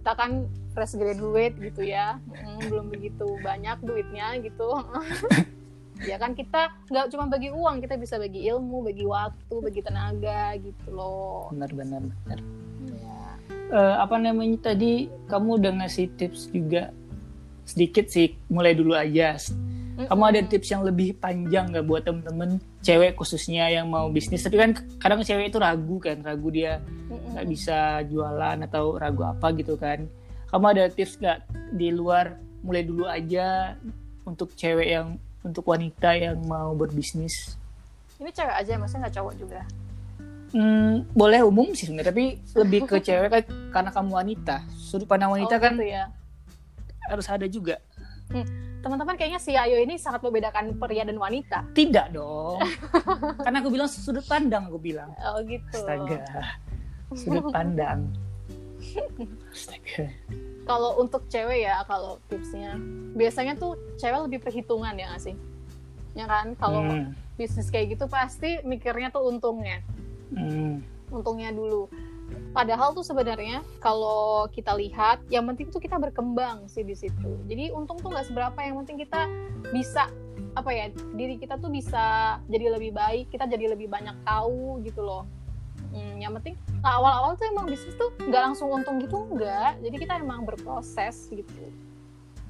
kita 0.02 0.12
kan 0.14 0.48
fresh 0.72 0.94
graduate 0.96 1.56
gitu 1.58 1.82
ya. 1.84 2.20
Mm, 2.28 2.60
belum 2.68 2.86
begitu 2.92 3.26
banyak 3.40 3.78
duitnya 3.82 4.36
gitu. 4.42 4.68
Ya 6.06 6.14
kan 6.14 6.38
kita 6.38 6.70
nggak 6.86 7.10
cuma 7.10 7.26
bagi 7.26 7.50
uang 7.50 7.82
kita 7.82 7.98
bisa 7.98 8.22
bagi 8.22 8.46
ilmu 8.46 8.86
bagi 8.86 9.02
waktu 9.02 9.54
bagi 9.58 9.80
tenaga 9.82 10.54
gitu 10.54 10.94
loh. 10.94 11.50
Benar-benar 11.50 12.06
benar. 12.06 12.38
ya. 12.94 13.22
Eh, 13.50 13.96
apa 13.98 14.14
namanya 14.22 14.70
tadi 14.70 15.10
kamu 15.26 15.58
udah 15.58 15.72
ngasih 15.82 16.06
tips 16.14 16.54
juga 16.54 16.94
sedikit 17.66 18.06
sih 18.06 18.38
mulai 18.46 18.78
dulu 18.78 18.94
aja. 18.94 19.34
Kamu 19.98 20.22
ada 20.30 20.38
tips 20.46 20.70
yang 20.70 20.86
lebih 20.86 21.18
panjang 21.18 21.74
nggak 21.74 21.82
buat 21.82 22.06
temen-temen 22.06 22.62
cewek 22.86 23.18
khususnya 23.18 23.66
yang 23.66 23.90
mau 23.90 24.06
bisnis? 24.06 24.46
Tapi 24.46 24.54
kan 24.54 24.70
kadang 25.02 25.26
cewek 25.26 25.50
itu 25.50 25.58
ragu 25.58 25.98
kan 25.98 26.22
ragu 26.22 26.54
dia 26.54 26.78
nggak 27.10 27.46
bisa 27.50 28.06
jualan 28.06 28.62
atau 28.70 28.94
ragu 28.94 29.26
apa 29.26 29.50
gitu 29.58 29.74
kan 29.74 30.06
kamu 30.48 30.64
ada 30.72 30.84
tips 30.88 31.20
nggak 31.20 31.38
di 31.76 31.88
luar? 31.92 32.36
Mulai 32.64 32.82
dulu 32.84 33.04
aja 33.06 33.76
untuk 34.24 34.52
cewek 34.52 34.88
yang 34.88 35.16
untuk 35.40 35.64
wanita 35.64 36.12
yang 36.16 36.36
mau 36.44 36.74
berbisnis. 36.74 37.54
Ini 38.18 38.34
cewek 38.34 38.54
aja 38.56 38.72
maksudnya 38.76 39.08
nggak 39.08 39.16
cowok 39.16 39.34
juga? 39.38 39.60
Hmm, 40.48 41.04
boleh 41.12 41.44
umum 41.44 41.76
sih 41.76 41.84
sebenarnya 41.84 42.08
tapi 42.08 42.24
lebih 42.56 42.88
ke 42.88 42.96
cewek 43.06 43.28
kan 43.28 43.42
karena 43.72 43.90
kamu 43.92 44.10
wanita. 44.10 44.56
Sudut 44.74 45.06
pandang 45.06 45.30
wanita 45.36 45.56
Oh, 45.56 45.60
kan 45.60 45.76
gitu 45.76 45.86
ya. 45.86 46.04
harus 47.08 47.26
ada 47.28 47.46
juga. 47.48 47.76
Teman-teman 48.78 49.16
kayaknya 49.16 49.40
si 49.40 49.56
Ayo 49.56 49.80
ini 49.80 49.96
sangat 49.96 50.20
membedakan 50.20 50.76
pria 50.76 51.04
dan 51.04 51.16
wanita. 51.16 51.64
Tidak 51.72 52.12
dong. 52.12 52.60
Karena 53.44 53.64
aku 53.64 53.72
bilang 53.72 53.88
sudut 53.88 54.24
pandang 54.28 54.68
aku 54.68 54.76
bilang. 54.76 55.08
Oh 55.24 55.40
gitu. 55.44 55.72
Astaga. 55.72 56.20
Sudut 57.16 57.48
pandang 57.48 58.12
kalau 60.68 61.00
untuk 61.00 61.24
cewek 61.32 61.64
ya 61.64 61.80
kalau 61.88 62.20
tipsnya. 62.28 62.76
Biasanya 63.16 63.56
tuh 63.56 63.74
cewek 63.96 64.28
lebih 64.28 64.38
perhitungan 64.44 64.92
ya 64.94 65.08
nggak 65.12 65.22
sih? 65.22 65.36
Ya 66.12 66.28
kan? 66.28 66.52
Kalau 66.60 66.84
Hmm, 66.84 67.16
bisnis 67.40 67.72
kayak 67.72 67.96
gitu 67.96 68.04
pasti 68.10 68.60
mikirnya 68.62 69.08
tuh 69.08 69.24
untungnya. 69.28 69.80
Hmm, 70.34 70.84
untungnya 71.08 71.50
dulu. 71.56 71.88
Padahal 72.52 72.92
tuh 72.92 73.06
sebenarnya 73.06 73.64
kalau 73.80 74.44
kita 74.52 74.76
lihat 74.76 75.24
yang 75.32 75.48
penting 75.48 75.72
tuh 75.72 75.80
kita 75.80 75.96
berkembang 75.96 76.68
sih 76.68 76.84
di 76.84 76.92
situ. 76.92 77.40
Jadi 77.48 77.72
untung 77.72 77.96
tuh 77.96 78.12
nggak 78.12 78.28
seberapa 78.28 78.58
yang 78.60 78.76
penting 78.84 79.08
kita 79.08 79.24
bisa 79.72 80.12
apa 80.58 80.70
ya 80.74 80.90
diri 81.14 81.38
kita 81.38 81.54
tuh 81.58 81.70
bisa 81.70 82.38
jadi 82.50 82.74
lebih 82.74 82.90
baik 82.90 83.30
kita 83.30 83.46
jadi 83.46 83.78
lebih 83.78 83.86
banyak 83.86 84.14
tahu 84.26 84.82
gitu 84.82 85.06
loh 85.06 85.22
Hmm, 85.88 86.20
yang 86.20 86.36
penting 86.36 86.54
nah, 86.84 87.00
awal-awal 87.00 87.32
tuh 87.40 87.48
emang 87.48 87.66
bisnis 87.66 87.96
tuh 87.96 88.12
nggak 88.20 88.42
langsung 88.52 88.68
untung 88.68 89.00
gitu 89.00 89.24
enggak 89.32 89.80
jadi 89.80 89.96
kita 89.96 90.12
emang 90.20 90.44
berproses 90.44 91.32
gitu. 91.32 91.64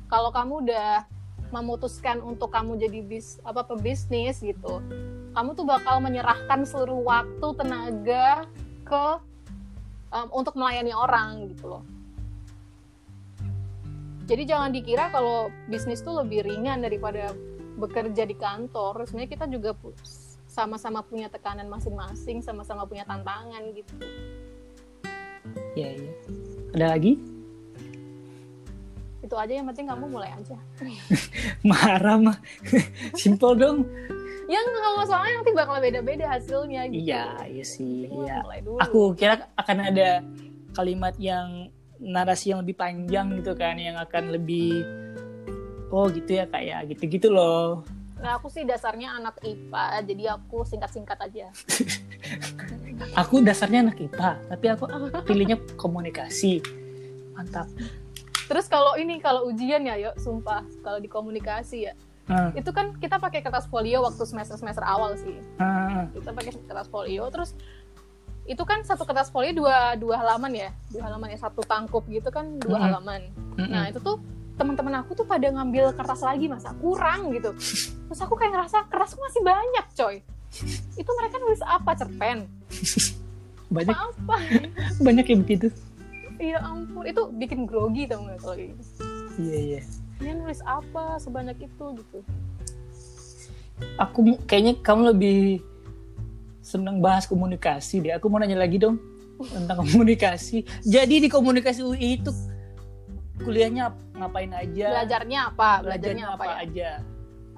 Kalau 0.09 0.33
kamu 0.33 0.65
udah 0.65 1.05
memutuskan 1.53 2.21
untuk 2.25 2.51
kamu 2.51 2.77
jadi 2.81 3.01
bis 3.05 3.39
apa 3.47 3.65
pebisnis 3.65 4.43
gitu 4.43 4.83
kamu 5.39 5.55
tuh 5.55 5.67
bakal 5.71 6.03
menyerahkan 6.03 6.67
seluruh 6.67 6.99
waktu 7.07 7.49
tenaga 7.55 8.43
ke 8.83 9.05
um, 10.13 10.29
untuk 10.33 10.57
melayani 10.57 10.91
orang 10.91 11.47
gitu 11.53 11.79
loh. 11.79 11.85
Jadi 14.29 14.45
jangan 14.45 14.75
dikira 14.75 15.09
kalau 15.09 15.49
bisnis 15.73 16.05
tuh 16.05 16.21
lebih 16.21 16.45
ringan 16.45 16.85
daripada 16.85 17.33
bekerja 17.81 18.29
di 18.29 18.37
kantor. 18.37 19.09
Sebenarnya 19.09 19.31
kita 19.31 19.47
juga 19.49 19.73
sama-sama 20.59 21.07
punya 21.07 21.31
tekanan 21.31 21.71
masing-masing 21.71 22.43
sama-sama 22.43 22.83
punya 22.83 23.07
tantangan 23.07 23.63
gitu. 23.71 23.95
Ya 25.79 25.95
ya 25.95 26.11
ada 26.75 26.87
lagi? 26.99 27.15
Itu 29.23 29.39
aja 29.39 29.55
yang 29.55 29.71
penting 29.71 29.87
kamu 29.87 30.11
mulai 30.11 30.35
aja. 30.35 30.59
Marah 31.71 32.19
mah 32.19 32.39
simple 33.23 33.55
dong. 33.55 33.87
Yang 34.51 34.67
kalau 34.83 35.03
soalnya 35.07 35.33
nanti 35.39 35.53
bakal 35.55 35.79
beda-beda 35.79 36.27
hasilnya 36.27 36.91
gitu. 36.91 37.07
Iya 37.07 37.27
iya 37.47 37.65
sih 37.65 38.11
Jadi 38.11 38.27
iya. 38.27 38.43
aku 38.83 39.15
kira 39.15 39.47
akan 39.55 39.79
ada 39.95 40.27
kalimat 40.75 41.15
yang 41.23 41.71
narasi 42.03 42.51
yang 42.51 42.67
lebih 42.67 42.75
panjang 42.75 43.31
gitu 43.39 43.55
kan 43.55 43.79
yang 43.79 43.95
akan 43.99 44.35
lebih 44.35 44.83
oh 45.91 46.07
gitu 46.11 46.39
ya 46.39 46.47
kayak 46.47 46.95
gitu 46.95 47.05
gitu 47.11 47.29
loh 47.31 47.83
nah 48.19 48.37
aku 48.39 48.51
sih 48.51 48.67
dasarnya 48.67 49.15
anak 49.15 49.39
IPA 49.41 49.85
jadi 50.03 50.25
aku 50.39 50.67
singkat-singkat 50.67 51.19
aja. 51.23 51.47
Aku 53.15 53.39
dasarnya 53.41 53.87
anak 53.87 53.99
IPA 54.03 54.31
tapi 54.51 54.67
aku 54.69 54.85
pilihnya 55.23 55.57
komunikasi. 55.79 56.59
Mantap. 57.35 57.71
Terus 58.51 58.67
kalau 58.67 58.99
ini 58.99 59.23
kalau 59.23 59.47
ujian 59.47 59.87
ya 59.87 59.95
yuk 59.95 60.19
sumpah 60.19 60.67
kalau 60.83 60.99
di 60.99 61.07
komunikasi 61.07 61.91
ya. 61.91 61.95
Ah, 62.29 62.53
itu 62.53 62.69
kan 62.75 62.93
kita 62.99 63.17
pakai 63.17 63.41
kertas 63.41 63.71
folio 63.71 64.05
waktu 64.05 64.21
semester 64.27 64.59
semester 64.59 64.83
awal 64.83 65.15
sih. 65.15 65.39
Ah, 65.63 66.11
kita 66.11 66.35
pakai 66.35 66.53
kertas 66.59 66.91
folio 66.91 67.31
terus 67.31 67.55
itu 68.49 68.61
kan 68.67 68.83
satu 68.83 69.07
kertas 69.07 69.31
folio 69.31 69.55
dua 69.55 69.95
dua 69.95 70.19
halaman 70.19 70.53
ya. 70.53 70.71
Dua 70.91 71.07
halaman 71.07 71.31
ya 71.33 71.39
satu 71.39 71.63
tangkup 71.63 72.03
gitu 72.11 72.29
kan 72.35 72.59
dua 72.59 72.77
Mm-mm. 72.77 72.87
halaman. 72.91 73.21
Mm-mm. 73.57 73.71
nah 73.73 73.85
itu 73.87 74.03
tuh 74.03 74.19
teman-teman 74.59 75.01
aku 75.01 75.15
tuh 75.15 75.23
pada 75.23 75.47
ngambil 75.47 75.95
kertas 75.95 76.21
lagi 76.21 76.51
masa 76.51 76.75
kurang 76.83 77.31
gitu. 77.31 77.55
Terus 78.11 78.21
aku 78.21 78.35
kayak 78.35 78.59
ngerasa 78.59 78.91
kertasku 78.91 79.23
masih 79.23 79.43
banyak 79.47 79.87
coy. 79.95 80.17
Itu 80.99 81.11
mereka 81.15 81.39
nulis 81.39 81.63
apa 81.63 81.95
cerpen? 81.95 82.51
Banyak. 83.71 83.95
Apa 83.95 84.35
banyak 85.07 85.27
yang 85.31 85.41
begitu. 85.47 85.71
Ya 86.43 86.59
ampun. 86.67 87.07
Itu 87.07 87.31
bikin 87.31 87.71
grogi 87.71 88.11
tau 88.11 88.27
nggak 88.27 88.39
kalau 88.43 88.59
gitu? 88.59 88.83
Iya 89.39 89.59
iya. 89.63 89.81
Dia 90.19 90.35
nulis 90.35 90.59
apa 90.67 91.23
sebanyak 91.23 91.71
itu 91.71 91.85
gitu. 92.03 92.19
Aku 93.95 94.43
kayaknya 94.51 94.75
kamu 94.83 95.15
lebih 95.15 95.63
seneng 96.59 96.99
bahas 96.99 97.31
komunikasi 97.31 98.03
deh. 98.03 98.13
Aku 98.19 98.27
mau 98.27 98.43
nanya 98.43 98.59
lagi 98.59 98.83
dong 98.83 98.99
tentang 99.39 99.81
komunikasi. 99.87 100.67
Jadi 100.83 101.23
di 101.23 101.29
komunikasi 101.31 101.87
UI 101.87 102.19
itu 102.19 102.35
kuliahnya 103.43 103.95
ap- 103.95 104.07
ngapain 104.19 104.53
aja? 104.53 104.87
Belajarnya 104.99 105.39
apa? 105.55 105.71
Belajarnya 105.85 106.25
apa, 106.35 106.45
ya? 106.45 106.57
aja. 106.65 106.91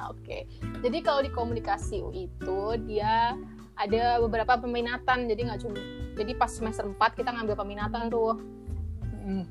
Nah, 0.00 0.06
Oke, 0.16 0.48
jadi 0.80 0.98
kalau 1.04 1.20
di 1.20 1.28
komunikasi 1.28 2.00
UI 2.00 2.32
itu 2.32 2.60
dia 2.88 3.36
ada 3.76 4.20
beberapa 4.20 4.56
peminatan, 4.56 5.28
jadi 5.28 5.40
nggak 5.52 5.60
cuma, 5.60 5.76
jadi 6.16 6.32
pas 6.36 6.48
semester 6.48 6.88
4 6.88 6.96
kita 7.20 7.32
ngambil 7.32 7.56
peminatan 7.56 8.08
tuh, 8.08 8.40
Mm, 9.20 9.44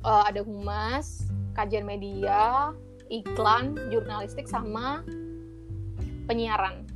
Eh, 0.00 0.22
ada 0.32 0.40
humas, 0.40 1.28
kajian 1.52 1.84
media, 1.84 2.72
iklan, 3.12 3.76
jurnalistik 3.92 4.48
sama 4.48 5.04
penyiaran, 6.24 6.88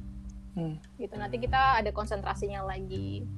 mm. 0.56 0.80
gitu. 0.96 1.14
Nanti 1.20 1.36
kita 1.36 1.84
ada 1.84 1.92
konsentrasinya 1.92 2.64
lagi. 2.64 3.28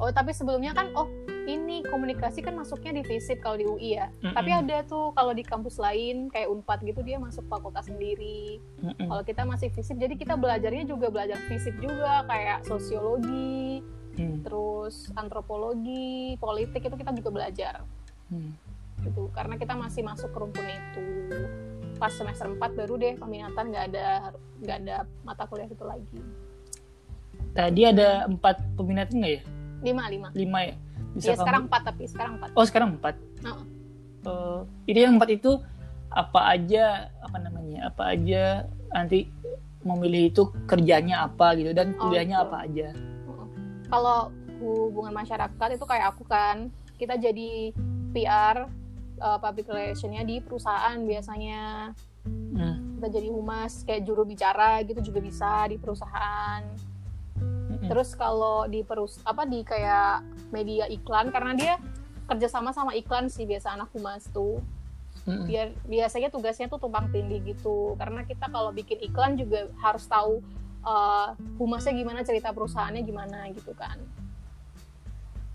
Oh, 0.00 0.08
tapi 0.08 0.32
sebelumnya 0.32 0.72
kan, 0.72 0.92
oh 0.96 1.08
ini 1.46 1.86
komunikasi 1.86 2.42
kan 2.42 2.58
masuknya 2.58 2.98
di 2.98 3.02
FISIP 3.06 3.38
kalau 3.38 3.56
di 3.56 3.66
UI 3.66 3.96
ya. 3.96 4.10
Mm-mm. 4.20 4.34
Tapi 4.34 4.50
ada 4.50 4.82
tuh 4.82 5.14
kalau 5.14 5.30
di 5.30 5.46
kampus 5.46 5.78
lain 5.78 6.26
kayak 6.28 6.50
Unpad 6.50 6.82
gitu 6.82 7.00
dia 7.06 7.16
masuk 7.22 7.46
fakultas 7.46 7.86
sendiri. 7.86 8.58
Mm-mm. 8.82 9.06
kalau 9.06 9.22
kita 9.22 9.42
masih 9.46 9.70
fisip 9.70 9.96
jadi 9.96 10.14
kita 10.18 10.34
belajarnya 10.34 10.84
juga 10.84 11.08
belajar 11.08 11.38
fisip 11.48 11.72
juga 11.78 12.26
kayak 12.26 12.66
sosiologi 12.66 13.80
Mm, 14.16 14.40
terus 14.48 15.12
antropologi 15.12 16.40
politik 16.40 16.88
itu 16.88 16.96
kita 16.96 17.12
juga 17.12 17.28
belajar 17.28 17.74
mm. 18.32 18.50
gitu 19.04 19.28
karena 19.36 19.60
kita 19.60 19.76
masih 19.76 20.00
masuk 20.00 20.32
ke 20.32 20.38
rumpun 20.40 20.64
itu 20.64 21.04
pas 22.00 22.08
semester 22.12 22.48
4 22.48 22.56
baru 22.56 22.96
deh 22.96 23.14
peminatan 23.20 23.64
nggak 23.68 23.84
ada 23.92 24.32
nggak 24.64 24.76
ada 24.84 24.96
mata 25.20 25.44
kuliah 25.44 25.68
itu 25.68 25.84
lagi 25.84 26.20
tadi 27.52 27.80
ada 27.84 28.24
empat 28.24 28.56
peminatnya 28.76 29.16
nggak 29.20 29.32
ya 29.36 29.42
lima 29.84 30.04
lima 30.08 30.28
lima 30.32 30.58
ya 30.64 30.74
bisa 31.16 31.26
ya 31.26 31.32
kamu- 31.32 31.40
sekarang 31.40 31.62
empat 31.66 31.82
tapi 31.82 32.02
sekarang 32.04 32.32
empat. 32.36 32.48
Oh 32.52 32.64
sekarang 32.64 32.88
empat? 32.94 33.14
Heeh. 33.40 33.64
Eh, 34.22 34.60
ini 34.86 34.98
yang 35.00 35.14
empat 35.16 35.30
itu 35.32 35.50
apa 36.08 36.40
aja 36.48 36.84
apa 37.18 37.36
namanya 37.36 37.88
apa 37.88 38.02
aja 38.08 38.44
nanti 38.88 39.28
memilih 39.80 40.28
itu 40.28 40.42
kerjanya 40.66 41.24
apa 41.24 41.54
gitu 41.54 41.70
dan 41.70 41.94
Oh, 41.94 42.06
kuliahnya 42.06 42.36
gitu. 42.36 42.46
apa 42.46 42.56
aja? 42.62 42.88
Kalau 43.86 44.18
hubungan 44.58 45.14
masyarakat 45.14 45.68
itu 45.70 45.84
kayak 45.84 46.06
aku 46.10 46.24
kan 46.24 46.68
kita 46.96 47.14
jadi 47.14 47.70
PR 48.10 48.66
uh, 49.18 49.38
public 49.38 49.68
relationnya 49.68 50.22
di 50.22 50.40
perusahaan 50.40 50.96
biasanya. 50.98 51.92
Hmm. 52.26 52.98
kita 52.98 53.12
jadi 53.12 53.28
humas 53.28 53.84
kayak 53.84 54.02
juru 54.02 54.24
bicara 54.24 54.80
gitu 54.82 54.98
juga 55.04 55.20
bisa 55.20 55.68
di 55.68 55.76
perusahaan 55.76 56.64
Mm-mm. 57.86 57.90
terus 57.94 58.18
kalau 58.18 58.66
di 58.66 58.82
perus 58.82 59.22
apa 59.22 59.46
di 59.46 59.62
kayak 59.62 60.26
media 60.50 60.90
iklan 60.90 61.30
karena 61.30 61.54
dia 61.54 61.74
kerjasama 62.26 62.74
sama 62.74 62.90
iklan 62.98 63.30
sih 63.30 63.46
biasa 63.46 63.78
anak 63.78 63.94
humas 63.94 64.26
tuh 64.34 64.58
Mm-mm. 65.30 65.46
biar 65.46 65.70
biasanya 65.86 66.34
tugasnya 66.34 66.66
tuh 66.66 66.82
tumpang 66.82 67.06
tindih 67.14 67.38
gitu 67.46 67.94
karena 67.94 68.26
kita 68.26 68.50
kalau 68.50 68.74
bikin 68.74 68.98
iklan 69.06 69.38
juga 69.38 69.70
harus 69.78 70.06
tahu 70.10 70.42
uh, 70.82 71.38
humasnya 71.58 71.94
gimana 71.94 72.26
cerita 72.26 72.50
perusahaannya 72.50 73.02
gimana 73.06 73.46
gitu 73.54 73.70
kan 73.78 74.02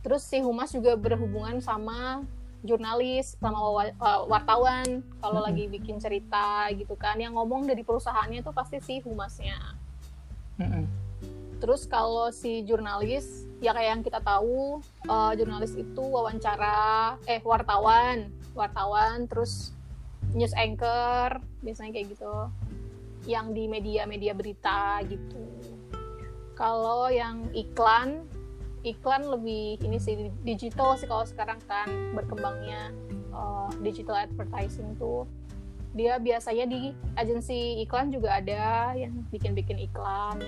terus 0.01 0.23
si 0.23 0.39
humas 0.39 0.71
juga 0.71 0.95
berhubungan 0.95 1.59
sama 1.59 2.25
jurnalis 2.61 3.35
sama 3.41 3.57
uh, 3.57 4.23
wartawan 4.29 5.03
kalau 5.19 5.43
Mm-mm. 5.43 5.47
lagi 5.51 5.63
bikin 5.67 5.99
cerita 5.99 6.69
gitu 6.71 6.95
kan 6.95 7.19
yang 7.19 7.35
ngomong 7.35 7.67
dari 7.67 7.83
perusahaannya 7.83 8.41
tuh 8.45 8.53
pasti 8.55 8.79
si 8.79 9.03
humasnya 9.03 9.57
Mm-mm. 10.61 11.10
Terus 11.61 11.85
kalau 11.85 12.33
si 12.33 12.65
jurnalis, 12.65 13.45
ya 13.61 13.69
kayak 13.77 13.89
yang 13.93 14.01
kita 14.01 14.17
tahu, 14.25 14.81
eh, 15.05 15.31
jurnalis 15.37 15.77
itu 15.77 16.01
wawancara, 16.01 17.21
eh 17.29 17.37
wartawan, 17.45 18.33
wartawan, 18.57 19.29
terus 19.29 19.69
news 20.33 20.57
anchor, 20.57 21.37
biasanya 21.61 21.93
kayak 21.93 22.17
gitu, 22.17 22.33
yang 23.29 23.53
di 23.53 23.69
media-media 23.69 24.33
berita 24.33 25.05
gitu. 25.05 25.45
Kalau 26.57 27.13
yang 27.13 27.45
iklan, 27.53 28.25
iklan 28.81 29.29
lebih 29.29 29.77
ini 29.85 30.01
sih 30.01 30.33
digital 30.41 30.97
sih 30.97 31.05
kalau 31.05 31.29
sekarang 31.29 31.61
kan 31.69 31.85
berkembangnya 32.17 32.89
eh, 33.29 33.69
digital 33.85 34.17
advertising 34.17 34.97
tuh. 34.97 35.29
Dia 35.93 36.17
biasanya 36.17 36.65
di 36.65 36.95
agensi 37.19 37.83
iklan 37.85 38.09
juga 38.09 38.41
ada 38.41 38.95
yang 38.97 39.13
bikin-bikin 39.29 39.77
iklan. 39.77 40.41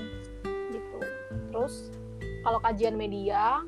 Terus 1.54 1.94
kalau 2.42 2.58
kajian 2.60 2.98
media 2.98 3.62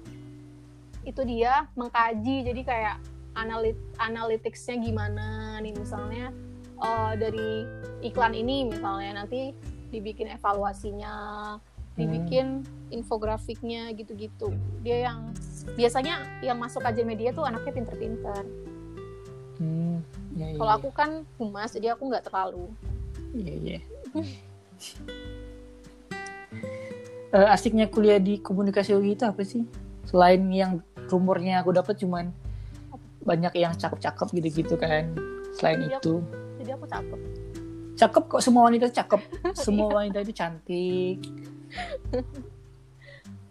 itu 1.05 1.21
dia 1.21 1.69
mengkaji 1.77 2.49
jadi 2.49 2.61
kayak 2.65 2.97
analit 3.37 3.77
analyticsnya 4.01 4.81
gimana 4.81 5.59
nih 5.61 5.77
misalnya 5.77 6.33
eh, 6.81 7.13
dari 7.21 7.51
iklan 8.01 8.33
ini 8.33 8.65
misalnya 8.65 9.21
nanti 9.21 9.53
dibikin 9.93 10.33
evaluasinya 10.33 11.13
dibikin 11.95 12.65
infografiknya 12.91 13.93
gitu-gitu 13.95 14.51
dia 14.83 15.07
yang 15.07 15.31
biasanya 15.77 16.19
yang 16.43 16.59
masuk 16.59 16.83
kajian 16.83 17.07
media 17.07 17.31
tuh 17.31 17.45
anaknya 17.47 17.71
pinter-pinter 17.71 18.43
Hmm. 19.55 20.03
Ya, 20.35 20.51
ya, 20.51 20.59
kalau 20.59 20.71
ya. 20.75 20.77
aku 20.83 20.89
kan 20.91 21.23
humas 21.39 21.71
jadi 21.71 21.95
aku 21.95 22.11
nggak 22.11 22.27
terlalu 22.27 22.67
Iya, 23.31 23.53
iya. 23.55 23.79
Eh, 27.35 27.47
asiknya 27.51 27.91
kuliah 27.91 28.15
di 28.15 28.39
komunikasi 28.39 28.95
UI 28.95 29.13
itu 29.13 29.27
apa 29.27 29.43
sih? 29.43 29.67
Selain 30.07 30.39
yang 30.47 30.79
rumornya 31.11 31.59
aku 31.59 31.75
dapat 31.75 31.99
cuman 31.99 32.31
banyak 33.21 33.51
yang 33.57 33.75
cakep-cakep 33.75 34.27
gitu-gitu 34.31 34.79
kan. 34.79 35.11
Selain 35.51 35.83
Iya. 35.83 35.99
itu, 35.99 36.23
jadi 36.57 36.75
aku 36.75 36.85
cakep 36.85 37.19
cakep 37.95 38.23
kok 38.27 38.41
semua 38.43 38.67
wanita 38.67 38.87
cakep. 38.87 39.21
Semua 39.55 39.87
wanita 39.93 40.19
itu 40.19 40.31
cantik. 40.31 41.19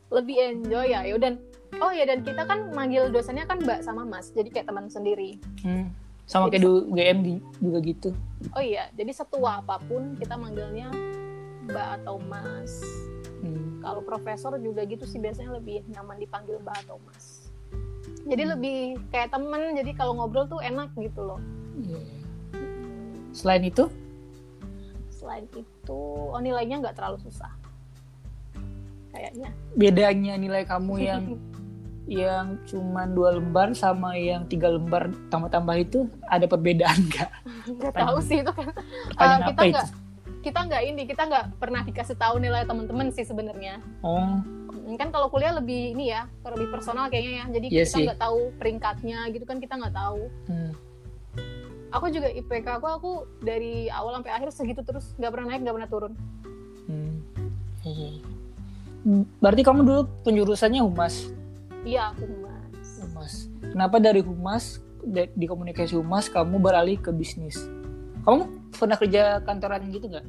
lebih 0.09 0.37
enjoy 0.39 0.87
ya 0.87 1.03
ya 1.03 1.17
dan 1.19 1.43
oh 1.77 1.91
ya 1.91 2.07
dan 2.07 2.23
kita 2.23 2.45
kan 2.45 2.71
manggil 2.71 3.11
dosennya 3.11 3.45
kan 3.45 3.59
mbak 3.59 3.83
sama 3.83 4.07
mas 4.07 4.31
jadi 4.31 4.47
kayak 4.47 4.71
teman 4.71 4.87
sendiri 4.87 5.43
Hmm. 5.61 5.91
Sama 6.25 6.49
kayak 6.49 6.63
dulu 6.63 6.95
GM 6.95 7.19
di, 7.21 7.35
juga 7.59 7.79
gitu. 7.83 8.09
oh 8.55 8.63
iya 8.63 8.89
jadi 8.95 9.11
setua 9.11 9.59
apa 9.59 9.83
pun 9.83 10.15
kita 10.15 10.39
manggilnya 10.39 10.87
mbak 11.67 11.99
atau 11.99 12.23
mas 12.23 12.79
Hmm. 13.45 13.85
kalau 13.85 14.01
profesor 14.01 14.57
juga 14.57 14.89
gitu 14.89 15.05
sih 15.05 15.21
biasanya 15.21 15.55
lebih 15.55 15.85
nyaman 15.93 16.17
dipanggil 16.17 16.57
mbak 16.59 16.81
atau 16.83 16.97
mas 17.05 17.53
jadi 18.25 18.43
Hmm. 18.43 18.53
lebih 18.57 18.77
kayak 19.13 19.29
temen 19.29 19.77
jadi 19.77 19.91
kalau 19.93 20.17
ngobrol 20.17 20.49
tuh 20.49 20.59
enak 20.59 20.89
gitu 20.97 21.21
loh 21.21 21.41
Iya. 21.75 22.01
Selain 23.35 23.67
itu, 23.67 23.91
selain 25.11 25.43
itu 25.53 26.01
oh 26.31 26.39
nilainya 26.39 26.79
nggak 26.79 26.95
terlalu 26.95 27.19
susah 27.21 27.51
kayaknya 29.11 29.51
bedanya 29.75 30.35
nilai 30.35 30.63
kamu 30.63 30.95
yang 31.11 31.25
yang 32.05 32.61
cuman 32.69 33.17
dua 33.17 33.33
lembar 33.35 33.73
sama 33.73 34.13
yang 34.15 34.45
tiga 34.45 34.69
lembar 34.69 35.09
tambah-tambah 35.33 35.77
itu 35.81 36.05
ada 36.29 36.45
perbedaan 36.45 37.01
nggak? 37.09 37.31
nggak 37.75 37.95
tahu 37.97 38.17
sih 38.21 38.45
itu 38.45 38.53
kan 38.53 38.69
Pertanyaan 39.09 39.41
kita 39.49 39.57
apa 39.57 39.65
itu? 39.65 39.85
Kita 40.45 40.61
nggak 40.69 40.83
ini 40.85 41.03
kita 41.09 41.23
nggak 41.25 41.45
pernah 41.57 41.81
dikasih 41.81 42.21
tahu 42.21 42.37
nilai 42.37 42.69
teman-teman 42.69 43.09
sih 43.09 43.25
sebenarnya 43.25 43.81
Oh, 44.05 44.45
kan 45.01 45.09
kalau 45.09 45.33
kuliah 45.33 45.57
lebih 45.57 45.97
ini 45.97 46.13
ya 46.13 46.29
lebih 46.45 46.69
personal 46.69 47.09
kayaknya 47.09 47.33
ya 47.41 47.45
jadi 47.49 47.67
Iya 47.73 47.85
kita 47.89 47.99
nggak 48.13 48.21
tahu 48.21 48.41
peringkatnya 48.61 49.19
gitu 49.33 49.45
kan 49.49 49.57
kita 49.59 49.75
nggak 49.81 49.97
tahu 49.97 50.29
hmm. 50.53 50.73
aku 51.89 52.07
juga 52.13 52.29
IPK 52.29 52.67
aku 52.79 52.87
aku 52.93 53.13
dari 53.41 53.89
awal 53.89 54.21
sampai 54.21 54.33
akhir 54.37 54.49
segitu 54.53 54.85
terus 54.85 55.17
nggak 55.17 55.33
pernah 55.33 55.47
naik 55.49 55.65
nggak 55.65 55.77
pernah 55.81 55.91
turun 55.91 56.15
Hmm. 56.85 57.17
Iya. 57.81 58.21
Berarti 59.41 59.65
kamu 59.65 59.81
dulu 59.89 60.01
penjurusannya 60.21 60.85
humas. 60.85 61.33
iya 61.89 62.13
aku 62.13 62.29
mas 62.29 63.01
Humas. 63.01 63.33
Kenapa 63.73 63.97
dari 64.01 64.21
humas 64.21 64.85
di 65.33 65.45
komunikasi 65.49 65.97
humas 65.97 66.29
kamu 66.29 66.61
beralih 66.61 67.01
ke 67.01 67.09
bisnis? 67.09 67.61
Kamu 68.25 68.43
pernah 68.73 68.97
kerja 68.97 69.23
kantoran 69.41 69.89
gitu 69.89 70.09
nggak? 70.09 70.27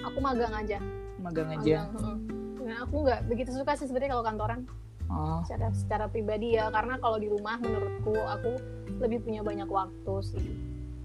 aku 0.00 0.18
magang 0.18 0.50
aja 0.52 0.78
Magang 1.18 1.48
aja. 1.52 1.84
magang 1.90 2.18
nah 2.58 2.76
aku 2.82 2.96
nggak 3.00 3.20
begitu 3.24 3.50
suka 3.50 3.72
sih 3.74 3.84
sebenarnya 3.84 4.12
kalau 4.12 4.24
kantoran 4.24 4.60
Oh, 5.06 5.40
secara 5.40 5.72
secara 5.72 6.04
pribadi 6.04 6.52
ya 6.52 6.68
karena 6.68 6.96
kalau 6.96 7.16
di 7.16 7.26
rumah 7.26 7.56
menurutku 7.56 8.12
aku 8.14 8.60
lebih 8.98 9.22
punya 9.22 9.40
banyak 9.40 9.64
waktu 9.66 10.14
sih 10.22 10.44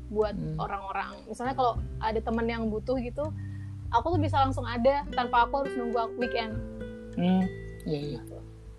buat 0.09 0.33
Hmm. 0.33 0.55
orang-orang 0.57 1.23
misalnya 1.25 1.53
kalau 1.53 1.73
ada 1.97 2.17
temen 2.17 2.43
yang 2.45 2.63
butuh 2.67 2.97
gitu 2.97 3.31
aku 3.89 4.05
tuh 4.09 4.19
bisa 4.19 4.39
langsung 4.39 4.63
ada 4.63 5.07
tanpa 5.09 5.47
aku 5.47 5.63
harus 5.63 5.73
nunggu 5.73 6.03
weekend 6.17 6.51
hmm. 7.13 7.47
Iya 7.86 7.99
iya. 8.09 8.19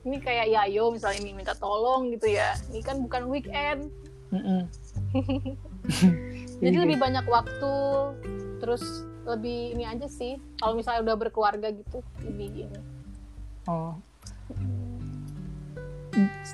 ini 0.02 0.16
kayak 0.18 0.46
Yayo 0.46 0.88
misalnya 0.90 1.20
ini 1.20 1.32
minta 1.34 1.54
tolong 1.54 2.08
gitu 2.10 2.28
ya 2.28 2.52
ini 2.68 2.80
kan 2.80 3.00
bukan 3.00 3.24
weekend 3.26 3.88
Mm-mm. 4.28 4.68
jadi 6.58 6.72
Iya, 6.72 6.82
lebih 6.84 6.98
banyak 6.98 7.24
waktu 7.24 7.72
terus 8.58 8.84
lebih 9.24 9.72
ini 9.72 9.84
aja 9.84 10.06
sih 10.06 10.36
kalau 10.56 10.74
misalnya 10.74 11.00
udah 11.02 11.16
berkeluarga 11.18 11.68
gitu 11.68 11.98
lebih 12.20 12.68
ini 12.68 12.80
Oh. 13.64 13.96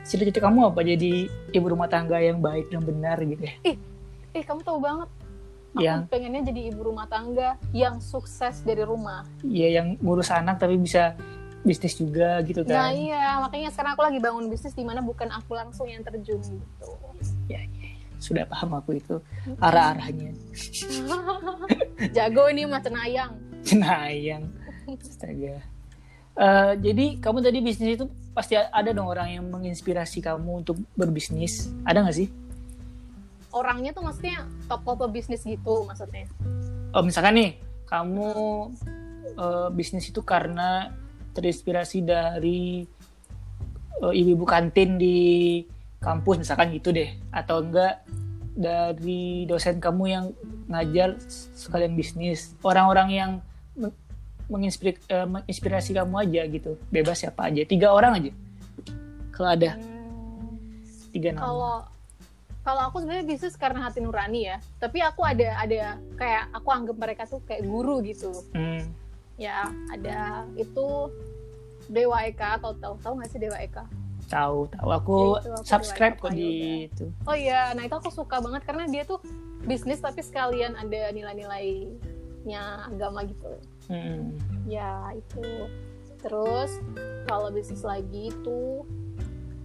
Cita-cita 0.07 0.39
kamu 0.39 0.71
apa? 0.71 0.81
Jadi 0.81 1.27
ibu 1.51 1.67
rumah 1.67 1.85
tangga 1.85 2.17
yang 2.17 2.39
baik 2.39 2.71
dan 2.71 2.81
benar 2.81 3.19
gitu 3.21 3.43
ya? 3.43 3.55
eh 4.31 4.47
kamu 4.47 4.63
tahu 4.63 4.79
banget 4.79 5.11
aku 5.71 5.83
Yang 5.83 6.01
pengennya 6.07 6.43
jadi 6.47 6.61
ibu 6.71 6.87
rumah 6.87 7.07
tangga 7.07 7.59
yang 7.71 7.99
sukses 7.99 8.63
dari 8.63 8.87
rumah 8.87 9.27
ya 9.43 9.67
yang 9.73 9.99
ngurus 9.99 10.31
anak 10.31 10.59
tapi 10.59 10.79
bisa 10.79 11.19
bisnis 11.61 11.99
juga 11.99 12.39
gitu 12.41 12.63
Nah 12.63 12.89
kan? 12.89 12.95
iya, 12.95 13.43
makanya 13.43 13.69
sekarang 13.69 13.93
aku 13.93 14.03
lagi 14.07 14.19
bangun 14.19 14.47
bisnis 14.47 14.73
di 14.73 14.87
mana 14.87 15.03
bukan 15.03 15.27
aku 15.29 15.53
langsung 15.53 15.87
yang 15.87 16.01
terjun 16.01 16.39
gitu. 16.39 16.89
Sudah 18.21 18.45
paham 18.45 18.77
aku 18.77 19.01
itu 19.01 19.17
arah-arahnya. 19.59 20.37
Jago 22.17 22.53
ini 22.53 22.69
mah 22.69 22.85
cenayang. 22.85 23.33
Cenayang. 23.65 24.45
Astaga. 24.87 25.65
Eh, 26.41 26.73
jadi 26.81 27.21
kamu 27.21 27.43
tadi 27.43 27.59
bisnis 27.61 28.01
itu 28.01 28.07
pasti 28.33 28.55
ada 28.57 28.91
dong 28.95 29.11
orang 29.11 29.29
yang 29.41 29.45
menginspirasi 29.51 30.23
kamu 30.23 30.63
untuk 30.65 30.79
berbisnis. 30.95 31.69
Ada 31.83 32.07
nggak 32.07 32.17
sih? 32.17 32.29
Orangnya 33.51 33.91
tuh 33.91 34.07
maksudnya 34.07 34.47
tokoh 34.71 34.95
pebisnis 34.95 35.43
gitu 35.43 35.83
maksudnya. 35.85 36.31
Oh, 36.95 37.03
misalkan 37.03 37.35
nih, 37.37 37.51
kamu 37.91 38.31
eh, 39.37 39.69
bisnis 39.75 40.09
itu 40.09 40.23
karena 40.23 40.95
terinspirasi 41.35 42.07
dari 42.07 42.87
eh, 44.01 44.13
ibu-ibu 44.15 44.47
kantin 44.47 44.97
di 44.97 45.61
kampus, 46.01 46.43
misalkan 46.43 46.73
gitu 46.73 46.91
deh. 46.91 47.13
Atau 47.31 47.63
enggak 47.63 48.03
dari 48.57 49.45
dosen 49.47 49.79
kamu 49.79 50.05
yang 50.05 50.25
ngajar 50.67 51.17
sekalian 51.55 51.95
bisnis. 51.95 52.57
Orang-orang 52.61 53.09
yang 53.09 53.31
eh, 53.79 53.93
menginspirasi 54.51 55.95
kamu 55.95 56.15
aja 56.27 56.43
gitu. 56.49 56.75
Bebas 56.91 57.23
siapa 57.23 57.47
aja. 57.47 57.63
Tiga 57.63 57.95
orang 57.95 58.19
aja. 58.19 58.33
Kalau 59.31 59.51
ada 59.55 59.71
Hmm, 59.79 60.59
tiga 61.15 61.33
nama. 61.33 61.41
Kalau 61.47 61.75
kalau 62.61 62.83
aku 62.93 62.97
sebenarnya 63.01 63.25
bisnis 63.25 63.57
karena 63.57 63.89
hati 63.89 64.05
nurani 64.05 64.51
ya. 64.51 64.57
Tapi 64.77 65.01
aku 65.01 65.25
ada 65.25 65.57
ada 65.57 65.97
kayak 66.19 66.45
aku 66.53 66.69
anggap 66.69 66.97
mereka 66.99 67.23
tuh 67.25 67.41
kayak 67.47 67.65
guru 67.65 68.05
gitu. 68.05 68.35
Hmm, 68.53 68.85
Ya 69.41 69.73
ada 69.89 70.45
itu 70.53 71.09
Dewa 71.89 72.21
Eka 72.29 72.61
atau 72.61 72.77
tahu 72.77 72.95
tahu 73.01 73.13
nggak 73.17 73.31
sih 73.33 73.41
Dewa 73.41 73.57
Eka? 73.57 73.89
Tahu, 74.31 74.71
tahu. 74.71 74.89
Aku 74.95 75.17
Ya, 75.19 75.43
itu 75.43 75.51
aku 75.51 75.67
subscribe 75.67 76.17
kok 76.17 76.31
di 76.31 76.51
itu. 76.87 77.11
Oh 77.25 77.35
iya, 77.35 77.75
nah 77.75 77.83
itu 77.83 77.93
aku 77.93 78.09
suka 78.09 78.39
banget 78.39 78.63
karena 78.63 78.87
dia 78.87 79.03
tuh 79.03 79.19
bisnis 79.61 79.99
tapi 79.99 80.21
sekalian 80.21 80.73
ada 80.73 81.11
nilai-nilainya 81.11 82.63
agama 82.87 83.21
gitu 83.23 83.53
Hmm. 83.87 84.39
ya 84.65 85.11
itu 85.13 85.43
terus 86.17 86.79
kalau 87.27 87.51
bisnis 87.51 87.83
lagi 87.83 88.31
itu 88.31 88.87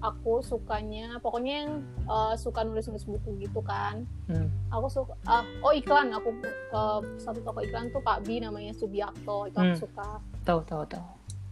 aku 0.01 0.41
sukanya 0.41 1.17
pokoknya 1.19 1.54
yang 1.60 1.71
uh, 2.04 2.34
suka 2.34 2.62
nulis-nulis 2.62 3.06
buku 3.06 3.38
gitu 3.39 3.62
kan 3.62 4.04
Hmm. 4.25 4.49
aku 4.67 4.89
suka 4.91 5.13
ah, 5.23 5.45
oh 5.62 5.71
iklan 5.71 6.10
aku 6.10 6.34
ke 6.41 6.84
satu 7.15 7.39
toko 7.39 7.62
iklan 7.62 7.88
tuh 7.88 8.01
Pak 8.01 8.25
B 8.25 8.38
namanya 8.39 8.73
Subiakto 8.73 9.45
itu 9.45 9.56
aku 9.56 9.71
Hmm. 9.71 9.80
suka 9.80 10.08
Tahu 10.43 10.60
tahu 10.63 10.84
tahu. 10.86 11.06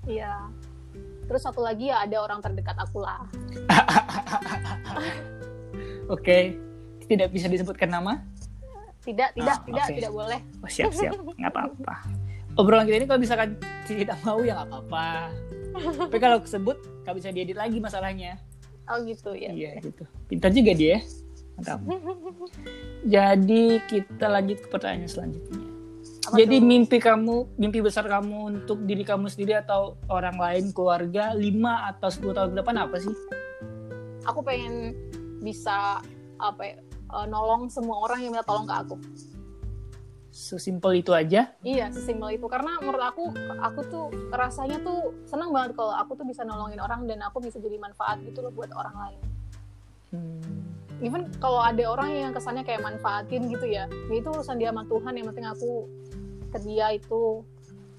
iya 0.05 0.49
terus 1.33 1.41
satu 1.41 1.65
lagi 1.65 1.89
ya 1.89 2.05
ada 2.05 2.21
orang 2.21 2.45
terdekat 2.45 2.77
aku 2.77 3.01
lah 3.01 3.25
Oke. 6.05 6.59
Tidak 7.03 7.31
bisa 7.31 7.47
disebutkan 7.47 7.89
nama? 7.89 8.21
tidak 9.01 9.35
tidak 9.35 9.55
Ah, 9.55 9.65
tidak 9.65 9.83
oke. 9.83 9.95
tidak 9.97 10.11
boleh 10.13 10.39
Oh, 10.61 10.69
siap 10.69 10.91
siap. 10.93 11.15
Nggak 11.35 11.51
apa-apa. 11.51 11.95
Obrolan 12.59 12.85
kita 12.85 13.01
ini 13.01 13.07
kalau 13.07 13.19
misalkan 13.19 13.49
tidak 13.83 14.15
mau 14.21 14.39
ya 14.39 14.61
nggak 14.61 14.67
apa-apa. 14.69 15.07
Tapi 16.07 16.19
kalau 16.21 16.37
kesebut 16.39 16.77
nggak 17.01 17.15
bisa 17.17 17.33
diedit 17.33 17.57
lagi 17.57 17.81
masalahnya. 17.81 18.37
oh 18.83 18.99
gitu 19.03 19.31
ya 19.33 19.49
Iya 19.51 19.79
gitu. 19.81 20.03
Pintar 20.27 20.51
juga 20.51 20.71
dia. 20.71 21.01
Mantap. 21.55 21.79
Jadi 23.15 23.63
kita 23.87 24.27
lanjut 24.27 24.59
ke 24.59 24.67
pertanyaan 24.69 25.09
selanjutnya. 25.09 25.72
Apa 26.23 26.39
Jadi 26.39 26.55
tuh? 26.59 26.63
mimpi 26.63 26.97
kamu, 27.03 27.35
mimpi 27.59 27.79
besar 27.83 28.07
kamu 28.07 28.37
untuk 28.55 28.79
diri 28.87 29.03
kamu 29.03 29.27
sendiri 29.27 29.59
atau 29.59 29.99
orang 30.07 30.39
lain, 30.39 30.71
keluarga, 30.71 31.35
5 31.35 31.91
atau 31.91 32.07
10 32.07 32.31
tahun 32.31 32.49
ke 32.55 32.57
depan 32.63 32.75
apa 32.79 32.95
sih? 33.03 33.15
aku 34.23 34.39
pengen 34.43 34.95
bisa 35.43 35.99
apa 36.39 36.61
ya, 36.63 36.75
eh, 36.79 37.25
nolong 37.27 37.67
semua 37.67 37.99
orang 38.03 38.23
yang 38.23 38.31
minta 38.35 38.47
tolong 38.47 38.67
ke 38.67 38.75
aku 38.75 38.95
Sesimpel 40.33 41.05
itu 41.05 41.13
aja. 41.13 41.53
Iya, 41.61 41.93
sesimpel 41.93 42.41
itu. 42.41 42.49
Karena 42.49 42.81
menurut 42.81 43.05
aku, 43.05 43.37
aku 43.61 43.85
tuh 43.85 44.05
rasanya 44.33 44.81
tuh 44.81 45.13
senang 45.29 45.53
banget 45.53 45.77
kalau 45.77 45.93
aku 45.93 46.17
tuh 46.17 46.25
bisa 46.25 46.41
nolongin 46.41 46.81
orang 46.81 47.05
dan 47.05 47.21
aku 47.21 47.37
bisa 47.37 47.61
jadi 47.61 47.77
manfaat 47.77 48.17
gitu 48.25 48.41
loh 48.41 48.49
buat 48.49 48.73
orang 48.73 48.97
lain. 48.97 49.19
Hmm. 50.09 50.82
Even 51.01 51.25
kalau 51.37 51.59
ada 51.59 51.83
orang 51.85 52.09
yang 52.11 52.31
kesannya 52.31 52.61
kayak 52.61 52.81
manfaatin 52.81 53.49
gitu 53.49 53.65
ya, 53.65 53.87
ya 53.87 54.13
itu 54.13 54.29
urusan 54.29 54.55
dia 54.55 54.69
sama 54.69 54.85
Tuhan. 54.85 55.13
Yang 55.15 55.27
penting 55.33 55.47
aku 55.47 55.69
ke 56.49 56.57
dia 56.61 56.87
itu 56.93 57.41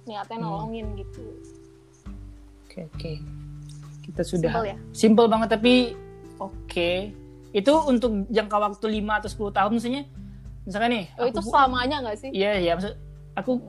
niatnya 0.05 0.37
Hmm. 0.39 0.45
nolongin 0.47 0.87
gitu. 0.95 1.25
Oke 2.65 2.87
oke. 2.87 3.13
Kita 4.05 4.21
sudah 4.21 4.51
Simpel 4.53 4.65
ya. 4.67 4.77
simple 4.93 5.27
banget 5.27 5.49
tapi 5.51 5.75
oke. 6.37 6.91
Itu 7.51 7.73
untuk 7.87 8.27
jangka 8.29 8.57
waktu 8.59 8.87
5 9.01 9.23
atau 9.23 9.29
10 9.31 9.51
tahun 9.51 9.71
maksudnya. 9.73 10.03
Misalkan 10.65 10.91
nih, 10.91 11.05
Oh, 11.17 11.29
itu 11.29 11.41
selamanya 11.41 11.97
nggak 12.03 12.17
sih? 12.19 12.31
Iya, 12.33 12.57
iya, 12.57 12.73
maksud 12.75 12.97
aku 13.37 13.61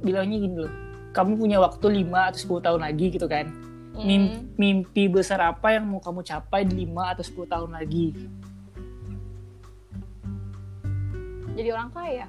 bilangnya 0.00 0.36
gini 0.38 0.56
loh. 0.58 0.72
Kamu 1.10 1.34
punya 1.34 1.58
waktu 1.58 1.86
5 2.04 2.28
atau 2.28 2.38
10 2.38 2.60
tahun 2.60 2.80
lagi 2.84 3.08
gitu 3.08 3.24
kan. 3.24 3.48
Hmm. 3.94 4.02
Mimpi, 4.02 4.38
mimpi 4.56 5.02
besar 5.06 5.38
apa 5.40 5.70
yang 5.70 5.86
mau 5.86 5.98
kamu 5.98 6.20
capai 6.20 6.66
di 6.66 6.82
5 6.82 7.14
atau 7.14 7.22
10 7.22 7.46
tahun 7.46 7.70
lagi? 7.72 8.10
Jadi 11.54 11.68
orang 11.70 11.90
kaya. 11.90 12.26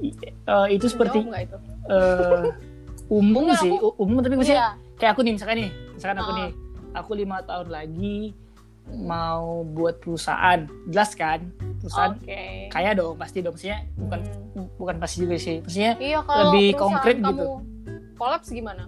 Eh, 0.00 0.66
itu 0.70 0.86
seperti 0.86 1.20
itu? 1.20 1.56
eh, 1.86 2.48
umum 3.10 3.44
Enggak, 3.44 3.60
sih, 3.60 3.70
aku- 3.70 3.96
umum 3.98 4.20
tapi 4.20 4.34
maksudnya 4.34 4.60
Iya. 4.62 4.96
kayak 4.96 5.12
aku 5.12 5.20
nih 5.20 5.32
misalkan 5.34 5.56
nih, 5.58 5.70
misalkan 5.90 6.18
aku 6.18 6.30
Oh. 6.30 6.36
nih, 6.36 6.48
aku 6.94 7.10
lima 7.14 7.38
tahun 7.42 7.68
lagi 7.68 8.18
mau 8.94 9.64
buat 9.66 9.98
perusahaan, 9.98 10.60
jelas 10.86 11.12
kan? 11.12 11.52
Perusahaan 11.78 12.14
Oke. 12.14 12.68
kaya 12.68 12.90
dong 12.92 13.16
pasti 13.16 13.38
dong, 13.38 13.52
maksudnya 13.52 13.84
bukan 13.94 14.20
Hmm. 14.54 14.68
bukan 14.76 14.96
pasti 14.96 15.16
juga 15.20 15.36
sih, 15.36 15.60
maksudnya 15.60 15.92
Iya, 15.98 16.18
kalau 16.22 16.42
lebih 16.48 16.68
konkret 16.74 17.16
kamu 17.18 17.28
gitu. 17.28 17.46
Kolaps 18.16 18.48
gimana? 18.48 18.82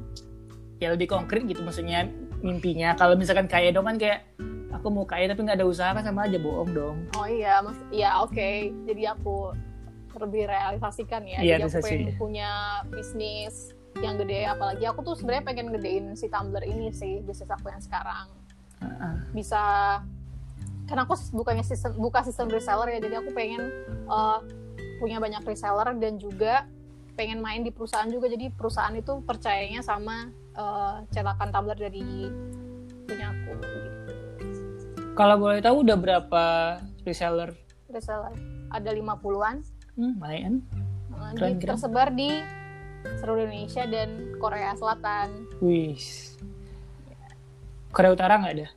Ya 0.81 0.89
lebih 0.97 1.13
konkret 1.13 1.45
gitu 1.45 1.61
maksudnya 1.61 2.09
mimpinya. 2.41 2.97
Kalau 2.97 3.15
misalkan 3.15 3.47
kaya 3.47 3.71
dong 3.71 3.85
kan 3.85 4.01
kayak 4.01 4.25
aku 4.73 4.89
mau 4.89 5.05
kaya 5.05 5.29
tapi 5.29 5.45
nggak 5.45 5.61
ada 5.61 5.69
usaha 5.69 5.93
kan 5.93 6.03
sama 6.03 6.25
aja 6.25 6.41
bohong 6.41 6.73
dong. 6.73 6.97
Oh 7.21 7.29
iya, 7.29 7.61
mas, 7.61 7.77
iya 7.93 8.17
oke. 8.25 8.73
Jadi 8.89 9.03
aku 9.05 9.53
lebih 10.17 10.49
realisasikan 10.49 11.23
ya. 11.29 11.39
Iya, 11.39 11.57
Jadi 11.61 11.63
aku 11.69 11.79
pengen 11.85 12.17
punya 12.17 12.51
bisnis 12.89 13.77
yang 14.01 14.17
gede. 14.17 14.49
Apalagi 14.49 14.85
aku 14.89 15.01
tuh 15.05 15.15
sebenarnya 15.21 15.45
pengen 15.47 15.67
gedein 15.77 16.17
si 16.17 16.27
Tumblr 16.33 16.65
ini 16.65 16.91
sih 16.91 17.21
bisnis 17.23 17.53
aku 17.53 17.69
yang 17.69 17.85
sekarang. 17.85 18.27
Bisa 19.37 19.63
karena 20.89 21.07
aku 21.07 21.15
bukannya 21.31 21.63
sistem 21.63 21.95
buka 22.01 22.25
sistem 22.25 22.51
reseller 22.51 22.89
ya. 22.97 22.99
Jadi 23.05 23.15
aku 23.21 23.31
pengen 23.37 23.63
eh, 24.09 24.39
punya 24.99 25.21
banyak 25.21 25.45
reseller 25.45 25.93
dan 26.01 26.17
juga 26.17 26.67
pengen 27.15 27.45
main 27.45 27.61
di 27.61 27.71
perusahaan 27.71 28.09
juga. 28.09 28.27
Jadi 28.33 28.49
perusahaan 28.51 28.97
itu 28.97 29.21
percayanya 29.23 29.85
sama 29.85 30.33
eh, 30.61 30.95
cetakan 31.11 31.49
Tumblr 31.49 31.77
dari 31.77 32.29
punya 33.05 33.33
aku. 33.33 33.51
Gitu. 33.57 33.89
Kalau 35.13 35.37
boleh 35.37 35.61
tahu 35.61 35.83
udah 35.83 35.97
berapa 35.97 36.45
reseller? 37.03 37.51
Reseller 37.89 38.33
ada 38.71 38.91
50-an. 38.93 39.57
Hmm, 39.99 40.15
lumayan. 40.17 40.55
Uh, 41.11 41.35
Keren, 41.35 41.59
di- 41.59 41.61
keren. 41.61 41.71
tersebar 41.75 42.09
di 42.15 42.31
seluruh 43.19 43.45
Indonesia 43.45 43.85
dan 43.85 44.09
Korea 44.39 44.73
Selatan. 44.73 45.29
Wih. 45.59 45.99
Korea 47.91 48.15
Utara 48.15 48.39
nggak 48.39 48.55
ada? 48.55 48.69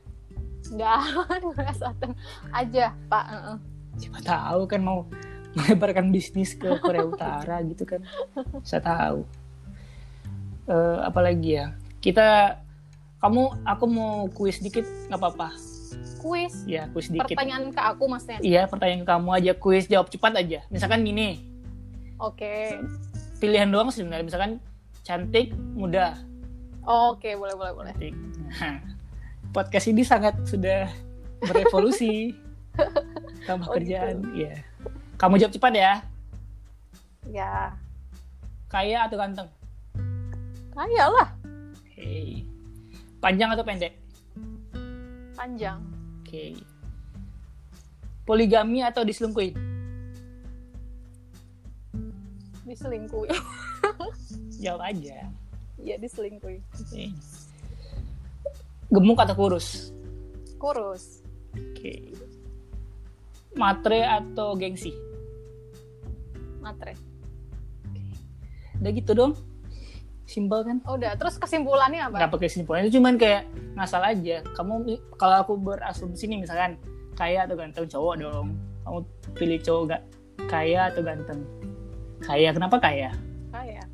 Enggak, 0.74 1.00
Korea 1.54 1.74
Selatan 1.78 2.12
aja, 2.50 2.86
Pak. 3.06 3.26
Heeh. 3.30 3.58
Siapa 3.94 4.20
tahu 4.26 4.62
kan 4.66 4.82
mau 4.82 5.06
melebarkan 5.56 6.10
bisnis 6.10 6.58
ke 6.58 6.82
Korea 6.82 7.06
Utara 7.06 7.62
gitu 7.62 7.86
kan. 7.86 8.02
Saya 8.66 8.82
tahu. 8.82 9.22
Eh, 10.64 10.98
apalagi 11.04 11.60
ya? 11.60 11.76
Kita 12.00 12.60
kamu 13.20 13.64
aku 13.64 13.86
mau 13.88 14.28
kuis 14.30 14.60
dikit 14.60 14.84
nggak 15.08 15.20
apa-apa. 15.20 15.50
Kuis. 16.20 16.64
Ya, 16.64 16.88
kuis 16.92 17.08
dikit. 17.08 17.36
Pertanyaan 17.36 17.72
ke 17.72 17.80
aku 17.80 18.08
maksudnya. 18.08 18.40
Iya, 18.40 18.68
pertanyaan 18.68 19.04
ke 19.04 19.10
kamu 19.10 19.30
aja 19.34 19.52
kuis 19.54 19.88
jawab 19.88 20.08
cepat 20.08 20.40
aja. 20.40 20.64
Misalkan 20.68 21.04
gini, 21.04 21.44
Oke. 22.16 22.80
pilihan 23.40 23.68
doang 23.68 23.92
sih 23.92 24.04
sebenarnya. 24.04 24.24
Misalkan 24.24 24.52
cantik, 25.04 25.52
muda, 25.76 26.16
Oke, 26.84 27.36
boleh 27.36 27.56
boleh 27.56 27.74
boleh. 27.74 27.92
cantik. 27.92 28.16
Nah, 28.60 28.80
podcast 29.56 29.88
ini 29.88 30.04
sangat 30.04 30.36
sudah 30.44 30.88
berevolusi. 31.42 32.36
Tambah 33.48 33.68
Oh, 33.68 33.76
kerjaan, 33.76 34.24
iya. 34.34 34.64
Kamu 35.16 35.36
jawab 35.36 35.52
cepat 35.52 35.74
ya. 35.76 35.94
Ya, 37.24 37.72
Kaya 38.68 39.06
atau 39.08 39.16
ganteng? 39.16 39.48
Kaya 40.74 41.06
lah. 41.08 41.30
Oke. 41.86 42.42
Panjang 43.22 43.54
atau 43.54 43.64
pendek? 43.64 43.94
Panjang. 45.38 45.80
Oke. 46.22 46.58
Poligami 48.26 48.82
atau 48.82 49.06
diselingkuhin? 49.06 49.54
Diselingkuhi. 52.64 53.30
Jawab 54.64 54.82
aja. 54.90 55.30
Iya, 55.78 55.96
diselingkuhi. 56.00 56.58
Oke. 56.60 57.12
Gemuk 58.90 59.20
atau 59.22 59.36
kurus? 59.36 59.92
Kurus. 60.58 61.22
Oke. 61.54 62.16
Matre 63.54 64.02
atau 64.02 64.58
gengsi? 64.58 64.96
Matre. 66.64 66.96
Udah 68.80 68.92
gitu 68.96 69.12
dong. 69.14 69.34
Simpel 70.34 70.66
kan? 70.66 70.78
Oh, 70.90 70.98
udah, 70.98 71.14
terus 71.14 71.38
kesimpulannya 71.38 72.10
apa? 72.10 72.18
Nggak 72.18 72.32
pakai 72.34 72.48
kesimpulan 72.50 72.82
itu 72.90 72.98
cuman 72.98 73.22
kayak 73.22 73.46
ngasal 73.78 74.02
aja. 74.02 74.42
Kamu 74.58 74.74
kalau 75.22 75.36
aku 75.46 75.54
berasumsi 75.62 76.26
nih 76.26 76.42
misalkan 76.42 76.82
kaya 77.14 77.46
atau 77.46 77.54
ganteng 77.54 77.86
cowok 77.86 78.14
dong. 78.18 78.58
Kamu 78.82 79.00
pilih 79.38 79.60
cowok 79.62 79.84
gak 79.94 80.02
kaya 80.50 80.90
atau 80.90 81.06
ganteng? 81.06 81.40
Kaya 82.26 82.50
kenapa 82.50 82.82
kaya? 82.82 83.14
Kaya. 83.54 83.86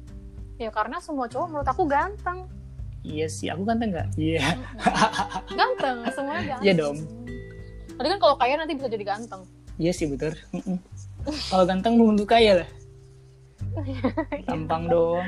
Ya 0.55 0.69
karena 0.71 1.03
semua 1.03 1.27
cowok 1.27 1.47
menurut 1.51 1.67
aku 1.67 1.83
ganteng. 1.83 2.47
Iya 3.03 3.27
sih, 3.27 3.47
aku 3.51 3.63
ganteng 3.67 3.95
nggak? 3.95 4.07
Iya. 4.15 4.43
Ganteng, 5.55 5.97
semuanya 6.15 6.41
ganteng. 6.55 6.63
Iya 6.63 6.73
dong. 6.75 6.97
Tadi 7.99 8.07
kan 8.15 8.19
kalau 8.23 8.35
kaya 8.39 8.55
nanti 8.55 8.73
bisa 8.79 8.87
jadi 8.87 9.03
ganteng. 9.03 9.43
Iya 9.75 9.91
sih 9.91 10.07
betul. 10.07 10.35
Kalau 11.51 11.63
ganteng 11.67 11.99
belum 11.99 12.15
tentu 12.15 12.27
kaya 12.27 12.63
lah. 12.63 12.69
Tampang 14.47 14.87
dong. 14.87 15.23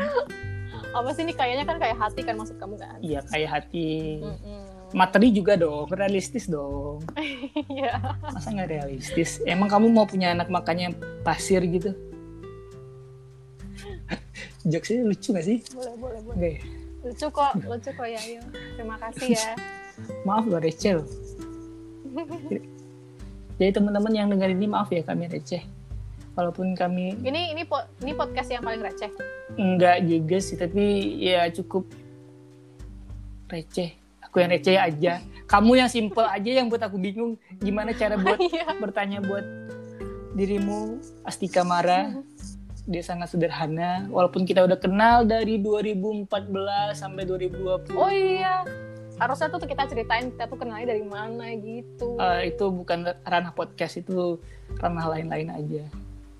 Apa 0.91 1.09
sih 1.15 1.23
ini 1.23 1.33
kayaknya 1.33 1.63
kan 1.63 1.77
kayak 1.79 1.97
hati 1.97 2.21
kan 2.23 2.35
maksud 2.35 2.59
kamu 2.59 2.75
kan? 2.75 2.99
Iya 2.99 3.23
kaya 3.23 3.47
hati. 3.47 4.19
Mm-mm. 4.19 4.61
Materi 4.91 5.31
juga 5.31 5.55
dong, 5.55 5.87
realistis 5.87 6.51
dong. 6.51 6.99
Iya. 7.71 7.95
Masa 8.19 8.51
nggak 8.51 8.69
realistis? 8.69 9.39
Emang 9.47 9.71
kamu 9.71 9.87
mau 9.87 10.03
punya 10.03 10.35
anak 10.35 10.51
makannya 10.51 10.91
pasir 11.23 11.63
gitu? 11.63 11.95
Jokesnya 14.71 15.07
lucu 15.07 15.31
gak 15.31 15.45
sih? 15.47 15.57
boleh 15.71 15.95
boleh 15.97 16.19
boleh. 16.27 16.37
Oke. 16.37 16.51
Lucu 17.01 17.27
kok, 17.33 17.53
lucu 17.65 17.89
kok 17.89 18.07
ya. 18.07 18.19
Ayo. 18.19 18.41
Terima 18.77 18.95
kasih 18.99 19.33
ya. 19.33 19.53
Maaf 20.27 20.45
gue 20.45 20.59
receh 20.59 20.99
loh. 20.99 21.07
Jadi 23.57 23.71
teman-teman 23.71 24.11
yang 24.11 24.27
dengar 24.27 24.49
ini 24.49 24.65
maaf 24.67 24.89
ya 24.91 25.05
kami 25.05 25.29
receh. 25.31 25.61
Walaupun 26.31 26.73
kami 26.73 27.19
Ini 27.19 27.51
ini 27.51 27.63
po- 27.63 27.83
ini 27.99 28.11
podcast 28.11 28.47
yang 28.49 28.61
paling 28.61 28.79
receh. 28.79 29.11
enggak 29.53 29.99
juga 30.01 30.37
sih, 30.37 30.55
tapi 30.55 30.83
ya 31.19 31.43
cukup 31.49 31.83
receh. 33.47 33.91
Aku 34.23 34.39
yang 34.39 34.49
receh 34.49 34.75
aja. 34.75 35.19
Kamu 35.43 35.75
yang 35.75 35.91
simple 35.91 36.23
aja 36.23 36.51
yang 36.53 36.71
buat 36.71 36.79
aku 36.79 36.95
bingung 36.95 37.35
gimana 37.57 37.91
cara 37.91 38.15
buat 38.15 38.39
Iya. 38.47 38.79
bertanya 38.79 39.19
buat 39.19 39.43
dirimu 40.31 40.95
Astika 41.21 41.61
Mara. 41.61 42.15
Dia 42.81 43.03
sangat 43.03 43.29
sederhana 43.29 44.07
walaupun 44.07 44.41
kita 44.41 44.63
udah 44.63 44.73
kenal 44.75 45.21
dari 45.21 45.59
2014 45.59 46.31
sampai 46.95 47.27
2020. 47.27 47.91
Oh 47.93 48.07
iya. 48.07 48.63
Harusnya 49.19 49.51
tuh 49.51 49.61
kita 49.61 49.85
ceritain 49.85 50.31
kita 50.31 50.47
tuh 50.47 50.57
kenalnya 50.57 50.89
dari 50.89 51.03
mana 51.03 51.45
gitu. 51.53 52.17
Eh, 52.17 52.49
itu 52.49 52.65
bukan 52.71 53.05
ranah 53.21 53.51
podcast 53.51 53.99
itu 53.99 54.39
ranah 54.79 55.11
lain-lain 55.11 55.51
aja. 55.51 55.83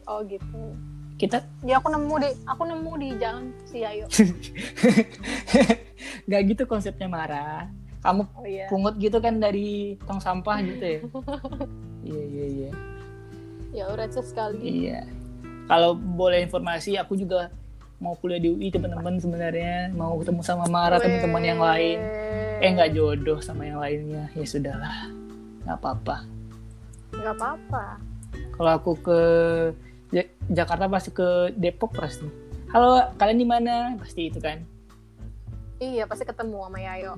Oh 0.08 0.22
gitu. 0.26 0.62
Kita 1.18 1.46
Ya 1.62 1.78
aku 1.78 1.94
nemu 1.94 2.16
di 2.18 2.30
aku 2.50 2.64
nemu 2.66 2.92
di 2.98 3.10
jalan 3.22 3.54
si 3.70 3.86
Ayo. 3.86 4.10
nggak 6.28 6.42
gitu 6.54 6.64
konsepnya 6.66 7.06
Mara. 7.06 7.70
Kamu 8.02 8.26
Oh 8.34 8.46
iya. 8.50 8.66
pungut 8.66 8.98
gitu 8.98 9.22
kan 9.22 9.38
dari 9.38 9.94
tong 10.10 10.18
sampah 10.18 10.58
gitu 10.66 10.86
ya. 10.86 11.00
Iya 12.02 12.24
iya 12.26 12.46
iya. 12.50 12.72
Ya 13.72 13.86
receh 13.94 14.26
sekali. 14.26 14.90
Iya. 14.90 15.06
Kalau 15.70 15.94
boleh 15.94 16.42
informasi, 16.42 16.98
aku 16.98 17.14
juga 17.14 17.54
mau 18.02 18.18
kuliah 18.18 18.42
di 18.42 18.50
UI 18.50 18.74
teman-teman 18.74 19.22
sebenarnya 19.22 19.94
mau 19.94 20.18
ketemu 20.18 20.42
sama 20.42 20.66
Mara 20.66 20.98
teman-teman 20.98 21.44
yang 21.46 21.62
lain. 21.62 22.02
Eh 22.58 22.74
nggak 22.74 22.98
jodoh 22.98 23.38
sama 23.38 23.70
yang 23.70 23.78
lainnya. 23.78 24.26
Ya 24.34 24.46
sudahlah, 24.50 25.14
nggak 25.70 25.78
apa-apa. 25.78 26.26
Nggak 27.14 27.36
apa-apa. 27.38 27.86
Kalau 28.58 28.72
aku 28.74 28.92
ke 28.98 29.22
Ja- 30.12 30.28
Jakarta 30.52 30.91
pasti 30.91 31.15
ke 31.15 31.56
Depok 31.56 31.95
pasti. 31.95 32.28
Halo, 32.71 33.15
kalian 33.15 33.39
di 33.39 33.47
mana? 33.47 33.95
Pasti 33.95 34.28
itu 34.28 34.39
kan. 34.43 34.60
Iya 35.80 36.06
pasti 36.06 36.28
ketemu 36.28 36.67
sama 36.67 36.80
Yayo. 36.80 37.15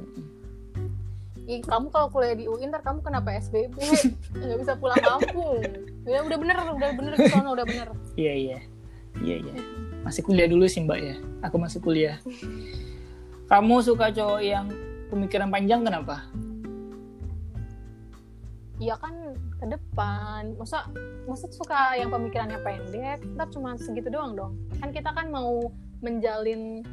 Ih, 1.43 1.59
kamu 1.59 1.91
kalau 1.91 2.07
kuliah 2.07 2.37
di 2.39 2.47
UI 2.47 2.63
ntar 2.71 2.79
kamu 2.79 3.03
kena 3.03 3.19
PSBB 3.19 3.75
nggak 4.39 4.59
bisa 4.63 4.73
pulang 4.79 5.01
kampung. 5.01 5.59
Ya 6.07 6.23
udah 6.23 6.37
bener, 6.39 6.55
udah 6.55 6.91
bener 6.95 7.13
ke 7.19 7.27
sono, 7.27 7.51
udah 7.51 7.65
bener. 7.67 7.87
Iya 8.15 8.33
iya. 8.33 8.59
Iya 9.19 9.35
iya. 9.43 9.55
Masih 10.07 10.23
kuliah 10.23 10.47
dulu 10.47 10.63
sih 10.69 10.85
Mbak 10.85 10.99
ya. 11.01 11.15
Aku 11.43 11.59
masih 11.59 11.83
kuliah. 11.83 12.21
Kamu 13.51 13.83
suka 13.83 14.13
cowok 14.13 14.41
yang 14.41 14.71
pemikiran 15.11 15.51
panjang 15.51 15.83
kenapa? 15.83 16.23
Iya 18.83 18.99
kan 18.99 19.15
ke 19.63 19.65
depan. 19.71 20.59
Masa 20.59 20.83
masa 21.23 21.47
suka 21.55 21.95
yang 21.95 22.11
pemikirannya 22.11 22.59
pendek, 22.59 23.23
ntar 23.39 23.47
cuma 23.55 23.79
segitu 23.79 24.11
doang 24.11 24.35
dong. 24.35 24.53
Kan 24.83 24.91
kita 24.91 25.15
kan 25.15 25.31
mau 25.31 25.71
menjalin 26.03 26.83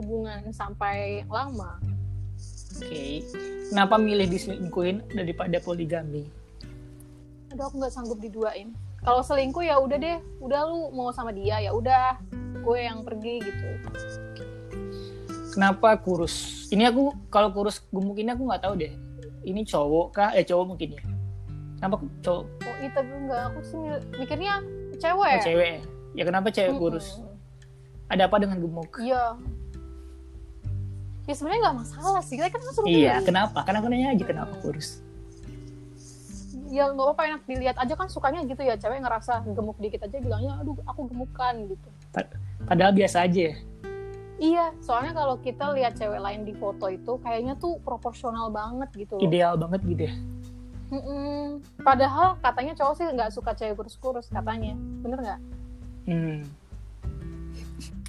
hubungan 0.00 0.48
sampai 0.56 1.28
lama. 1.28 1.76
Oke. 2.80 3.28
Kenapa 3.68 4.00
milih 4.00 4.24
diselingkuhin 4.24 5.04
daripada 5.12 5.60
poligami? 5.60 6.24
Aduh 7.52 7.68
aku 7.68 7.84
nggak 7.84 7.92
sanggup 7.92 8.16
diduain. 8.16 8.72
Kalau 9.04 9.20
selingkuh 9.20 9.68
ya 9.68 9.76
udah 9.76 10.00
deh, 10.00 10.16
udah 10.40 10.60
lu 10.64 10.96
mau 10.96 11.12
sama 11.12 11.36
dia 11.36 11.60
ya 11.60 11.76
udah, 11.76 12.16
gue 12.64 12.78
yang 12.80 13.04
pergi 13.04 13.44
gitu. 13.44 13.68
Kenapa 15.52 15.92
kurus? 16.00 16.64
Ini 16.72 16.88
aku 16.88 17.12
kalau 17.28 17.52
kurus 17.52 17.84
gemuk 17.92 18.16
ini 18.16 18.32
aku 18.32 18.48
nggak 18.48 18.64
tahu 18.64 18.80
deh. 18.80 19.11
Ini 19.42 19.60
cowok 19.66 20.06
kah? 20.14 20.30
Eh 20.34 20.46
cowok 20.46 20.64
mungkin 20.74 20.88
ya. 20.94 21.02
Kenapa 21.78 21.94
cowok 22.22 22.44
Oh 22.62 22.76
itu 22.78 23.00
enggak, 23.02 23.42
aku 23.50 23.60
sih 23.66 23.80
mikirnya 24.14 24.62
oh, 24.62 24.98
cewek. 25.02 25.38
cewek? 25.42 25.74
ya? 26.14 26.22
Kenapa 26.22 26.48
cewek 26.54 26.78
kurus? 26.78 27.18
Ada 28.06 28.28
apa 28.30 28.36
dengan 28.38 28.62
gemuk? 28.62 28.92
Iya. 29.02 29.34
Ya 31.22 31.34
sebenarnya 31.38 31.60
nggak 31.70 31.78
masalah 31.86 32.22
sih, 32.22 32.34
kita 32.34 32.50
kan 32.50 32.60
suruh 32.74 32.86
Iya, 32.90 33.22
pilih. 33.22 33.26
kenapa? 33.30 33.58
Karena 33.62 33.78
aku 33.78 33.88
nanya 33.90 34.10
aja 34.10 34.24
kenapa 34.26 34.54
kurus. 34.58 35.02
Ya 36.72 36.88
nggak 36.90 37.04
apa-apa 37.04 37.22
enak 37.30 37.42
dilihat 37.46 37.76
aja 37.78 37.94
kan 37.94 38.08
sukanya 38.10 38.42
gitu 38.42 38.58
ya, 38.64 38.74
cewek 38.74 38.98
ngerasa 39.02 39.46
gemuk 39.46 39.78
dikit 39.78 40.02
aja 40.02 40.18
bilangnya, 40.18 40.58
aduh 40.58 40.74
aku 40.82 41.06
gemukan 41.10 41.54
gitu. 41.70 41.88
Padahal 42.66 42.90
biasa 42.90 43.22
aja 43.26 43.40
ya. 43.50 43.56
Iya, 44.42 44.74
soalnya 44.82 45.14
kalau 45.14 45.38
kita 45.38 45.70
lihat 45.70 45.94
cewek 45.94 46.18
lain 46.18 46.42
di 46.42 46.50
foto 46.58 46.90
itu 46.90 47.14
kayaknya 47.22 47.54
tuh 47.62 47.78
proporsional 47.86 48.50
banget 48.50 48.90
gitu 48.98 49.14
loh. 49.14 49.22
Ideal 49.22 49.54
banget 49.54 49.80
gitu 49.86 50.02
ya. 50.10 50.14
Mm-mm. 50.90 51.62
Padahal 51.86 52.42
katanya 52.42 52.74
cowok 52.74 52.94
sih 52.98 53.06
nggak 53.06 53.30
suka 53.30 53.54
cewek 53.54 53.78
kurus-kurus 53.78 54.26
katanya, 54.26 54.74
bener 54.74 55.18
nggak? 55.22 55.40
Hmm. 56.10 56.42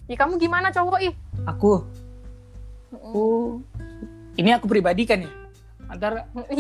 Ya 0.10 0.16
kamu 0.18 0.42
gimana 0.42 0.74
cowok 0.74 1.00
ih? 1.06 1.14
Aku, 1.46 1.86
Mm-mm. 2.90 3.14
aku, 3.14 3.26
ini 4.34 4.50
aku 4.58 4.66
pribadi 4.66 5.06
kan 5.06 5.22
ya. 5.22 5.32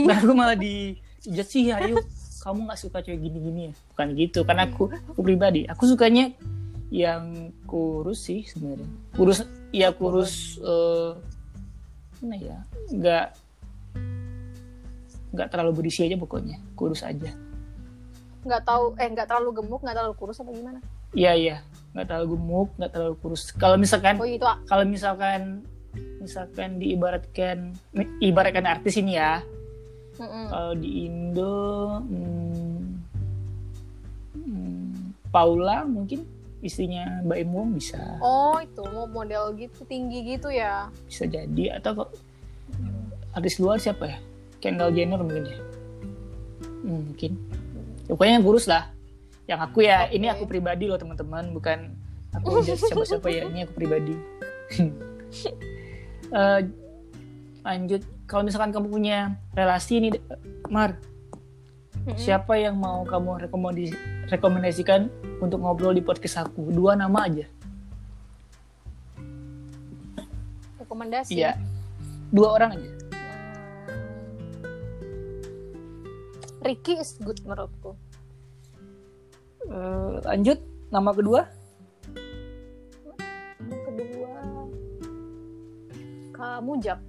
Nah, 0.05 0.21
aku 0.21 0.37
malah 0.37 0.53
di 0.53 1.01
sih 1.25 1.73
ayo 1.73 1.97
kamu 2.45 2.69
nggak 2.69 2.79
suka 2.79 3.01
cewek 3.01 3.23
gini-gini 3.23 3.71
ya 3.71 3.73
bukan 3.95 4.07
gitu 4.19 4.39
kan 4.43 4.59
aku 4.59 4.91
aku 4.91 5.19
pribadi 5.23 5.63
aku 5.65 5.87
sukanya 5.87 6.35
yang 6.91 7.55
kurus 7.65 8.27
sih 8.27 8.43
sebenarnya 8.43 8.85
kurus 9.15 9.47
ya 9.73 9.89
kurus 9.89 10.61
eh 10.61 11.17
mana 12.21 12.37
ya? 12.39 12.57
Nggak 12.93 13.27
nggak 15.33 15.47
terlalu 15.49 15.71
berisi 15.83 16.05
aja 16.05 16.15
pokoknya. 16.15 16.61
Kurus 16.77 17.01
aja. 17.01 17.33
Nggak 18.45 18.63
tahu 18.63 18.93
eh 19.01 19.09
nggak 19.09 19.27
terlalu 19.27 19.49
gemuk 19.59 19.81
nggak 19.81 19.97
terlalu 19.97 20.15
kurus 20.15 20.39
apa 20.39 20.53
gimana? 20.53 20.79
Iya 21.17 21.33
iya. 21.33 21.57
Nggak 21.97 22.05
terlalu 22.05 22.27
gemuk 22.37 22.69
nggak 22.77 22.91
terlalu 22.93 23.15
kurus. 23.19 23.41
Kalau 23.57 23.75
misalkan 23.75 24.21
oh 24.21 24.29
itu 24.29 24.45
kalau 24.69 24.85
misalkan 24.85 25.65
misalkan 26.21 26.77
diibaratkan 26.77 27.73
ibaratkan 28.21 28.69
artis 28.69 29.01
ini 29.01 29.17
ya. 29.17 29.41
Kalau 30.13 30.77
di 30.77 31.09
Indo, 31.09 31.97
hmm, 32.05 32.85
hmm, 34.37 34.93
Paula 35.33 35.81
mungkin 35.89 36.21
istrinya 36.63 37.21
Mbak 37.27 37.37
Imo 37.43 37.61
bisa 37.75 37.99
oh 38.23 38.57
itu 38.63 38.81
mau 38.95 39.05
model 39.05 39.51
gitu 39.59 39.83
tinggi 39.83 40.23
gitu 40.23 40.47
ya 40.47 40.87
bisa 41.05 41.27
jadi 41.27 41.77
atau 41.77 42.03
kok 42.03 42.09
artis 43.33 43.57
luar 43.57 43.81
siapa 43.81 44.05
ya? 44.07 44.17
Kendall 44.61 44.93
Jenner 44.95 45.19
mungkin 45.19 45.43
ya? 45.49 45.57
Hmm, 46.85 47.11
mungkin. 47.11 47.31
Ya, 48.07 48.11
pokoknya 48.15 48.33
yang 48.39 48.45
kurus 48.45 48.65
lah. 48.69 48.83
Yang 49.49 49.59
aku 49.67 49.79
ya 49.83 50.07
Oke. 50.07 50.15
ini 50.15 50.25
aku 50.31 50.43
pribadi 50.47 50.85
loh 50.87 50.95
teman-teman, 50.95 51.51
bukan 51.51 51.91
aku 52.31 52.63
siapa-siapa 52.63 53.27
ya. 53.27 53.43
Ini 53.49 53.67
aku 53.67 53.73
pribadi. 53.75 54.15
Eh, 56.33 56.61
lanjut, 57.61 58.01
kalau 58.25 58.41
misalkan 58.41 58.73
kamu 58.73 58.89
punya 58.89 59.37
relasi 59.53 60.01
nih, 60.01 60.17
Mar, 60.65 60.97
Mm-mm. 62.03 62.19
Siapa 62.19 62.59
yang 62.59 62.75
mau 62.75 63.07
kamu 63.07 63.47
rekomendasi 63.47 63.95
rekomendasikan 64.27 65.07
untuk 65.39 65.63
ngobrol 65.63 65.95
di 65.95 66.03
podcast 66.03 66.43
aku? 66.43 66.67
Dua 66.67 66.99
nama 66.99 67.23
aja. 67.23 67.47
rekomendasi 70.77 71.31
Iya. 71.33 71.55
Dua 72.27 72.47
orang 72.51 72.75
aja. 72.75 72.89
Hmm. 72.91 72.99
Ricky 76.61 76.95
is 76.95 77.15
good 77.19 77.39
menurutku 77.43 77.95
Eh, 79.63 80.15
lanjut, 80.21 80.59
nama 80.91 81.15
kedua. 81.15 81.47
kedua 83.63 84.31
kamu 86.35 86.71
jap 86.77 86.99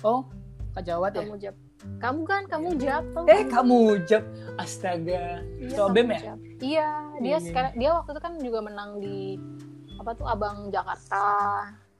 Oh, 0.00 0.24
Kak 0.72 0.86
Jawat 0.86 1.10
ya? 1.12 1.20
kamu 1.20 1.36
jap 1.36 1.52
kamu 1.96 2.20
kan 2.22 2.42
kamu 2.46 2.68
jap 2.76 3.04
Eh, 3.24 3.40
kan? 3.42 3.64
kamu 3.64 3.78
Jab. 4.04 4.24
Astaga. 4.54 5.40
Iya, 5.56 5.72
kamu 5.74 5.88
BEM 5.90 6.08
ya? 6.08 6.20
Jap. 6.22 6.38
iya 6.60 6.88
dia 7.16 7.28
Iya. 7.30 7.38
sekarang 7.40 7.72
dia 7.74 7.90
waktu 7.90 8.10
itu 8.10 8.20
kan 8.20 8.32
juga 8.36 8.58
menang 8.60 8.90
di 8.98 9.40
apa 9.96 10.10
tuh 10.12 10.26
abang 10.26 10.68
Jakarta 10.68 11.24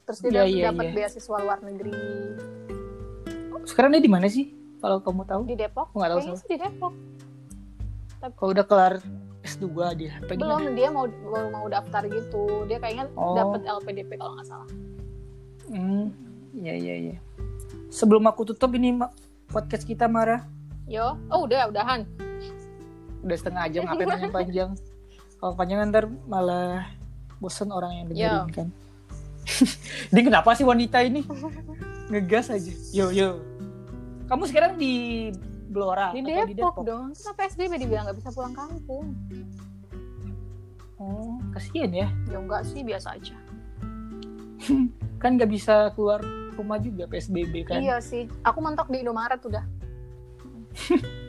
terus 0.04 0.20
dia 0.22 0.42
iya, 0.42 0.68
dapat 0.68 0.84
iya. 0.86 0.94
beasiswa 0.94 1.36
luar 1.38 1.58
negeri 1.60 1.96
Sekarang 3.62 3.90
dia 3.90 4.00
di 4.00 4.08
mana 4.08 4.24
sih? 4.26 4.52
Kalau 4.78 4.98
kamu 4.98 5.22
tahu? 5.24 5.42
di 5.44 5.54
Depok 5.54 5.92
nggak 5.92 6.08
tahu 6.10 6.20
sih 6.22 6.34
di 6.46 6.56
Depok 6.58 6.92
Kalau 8.30 8.50
udah 8.50 8.64
kelar 8.64 8.94
S2 9.40 9.64
dia. 9.94 10.12
Apa 10.18 10.32
belum 10.34 10.40
gimana? 10.62 10.76
dia 10.76 10.88
mau 10.90 11.04
baru 11.08 11.48
mau 11.50 11.66
daftar 11.66 12.04
gitu 12.04 12.42
dia 12.64 12.76
kayaknya 12.76 13.08
Oh. 13.14 13.32
dapat 13.32 13.64
LPDP 13.64 14.10
kalau 14.14 14.32
nggak 14.34 14.44
salah 14.46 14.68
Hmm, 15.66 16.10
iya 16.52 16.74
iya 16.74 16.94
iya. 17.00 17.16
Sebelum 17.88 18.24
aku 18.24 18.42
tutup 18.44 18.74
ini 18.74 18.90
podcast 19.50 19.84
kita 19.84 20.06
Mara. 20.06 20.46
yo 20.86 21.18
oh 21.30 21.46
udah 21.46 21.70
udahan 21.70 22.06
Udah 23.20 23.36
setengah 23.36 23.64
jam 23.68 23.84
ngapain 23.84 24.08
panjang 24.08 24.32
panjang. 24.38 24.70
Kalau 25.36 25.52
panjang 25.52 25.78
ntar 25.92 26.04
malah 26.24 26.88
bosen 27.36 27.68
orang 27.68 27.92
yang 28.00 28.06
dengerin 28.08 28.48
Yo. 28.48 28.54
kan. 28.56 28.68
Dia 30.12 30.22
kenapa 30.24 30.56
sih 30.56 30.64
wanita 30.64 31.04
ini? 31.04 31.20
Ngegas 32.08 32.48
aja. 32.48 32.72
Yo 32.96 33.12
yo. 33.12 33.44
Kamu 34.24 34.48
sekarang 34.48 34.80
di 34.80 35.28
Blora 35.70 36.16
Di 36.16 36.24
atau 36.24 36.48
Depok, 36.48 36.74
dong. 36.82 37.12
Kenapa 37.12 37.46
PSBB 37.46 37.72
dibilang 37.76 38.04
nggak 38.08 38.18
bisa 38.24 38.30
pulang 38.32 38.54
kampung? 38.56 39.12
Oh, 41.00 41.40
kasihan 41.52 41.92
ya. 41.92 42.08
Ya 42.28 42.36
enggak 42.40 42.64
sih, 42.64 42.80
biasa 42.80 43.20
aja. 43.20 43.36
Kan 45.22 45.36
nggak 45.36 45.50
bisa 45.50 45.92
keluar 45.92 46.24
rumah 46.60 46.76
juga 46.76 47.08
PSBB 47.08 47.64
kan. 47.64 47.80
Iya 47.80 47.98
sih. 47.98 48.28
Aku 48.44 48.60
mentok 48.60 48.92
di 48.92 49.00
Indomaret 49.00 49.40
udah. 49.40 49.64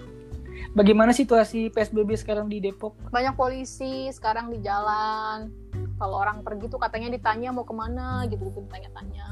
Bagaimana 0.72 1.12
situasi 1.12 1.68
PSBB 1.68 2.16
sekarang 2.16 2.48
di 2.48 2.60
Depok? 2.60 2.96
Banyak 3.12 3.36
polisi 3.36 4.12
sekarang 4.12 4.52
di 4.52 4.60
jalan. 4.60 5.52
Kalau 5.96 6.16
orang 6.20 6.44
pergi 6.44 6.68
tuh 6.68 6.80
katanya 6.80 7.12
ditanya 7.12 7.52
mau 7.52 7.64
ke 7.64 7.76
mana 7.76 8.24
gitu 8.28 8.48
gitu 8.48 8.60
ditanya-tanya. 8.68 9.26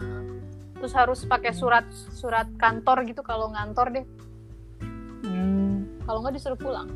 Terus 0.80 0.94
harus 0.96 1.20
pakai 1.24 1.52
surat 1.52 1.88
surat 2.12 2.48
kantor 2.56 3.08
gitu 3.08 3.24
kalau 3.24 3.52
ngantor 3.52 3.88
deh. 3.92 4.06
Hmm, 5.24 5.88
Kalau 6.04 6.24
nggak 6.24 6.36
disuruh 6.40 6.60
pulang. 6.60 6.88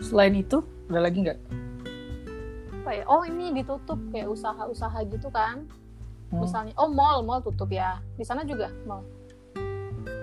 selain 0.00 0.32
itu, 0.32 0.64
ada 0.88 1.04
lagi 1.04 1.20
nggak? 1.20 1.38
Apa 2.80 2.90
ya? 2.96 3.04
Oh 3.04 3.20
ini 3.20 3.52
ditutup 3.52 4.00
kayak 4.08 4.32
usaha-usaha 4.32 4.96
gitu 5.06 5.28
kan. 5.28 5.68
Hmm. 6.30 6.46
Misalnya, 6.46 6.72
oh 6.78 6.86
mall 6.90 7.26
mall 7.26 7.42
tutup 7.42 7.70
ya. 7.74 7.98
Di 8.14 8.22
sana 8.22 8.46
juga 8.46 8.70
mall. 8.86 9.02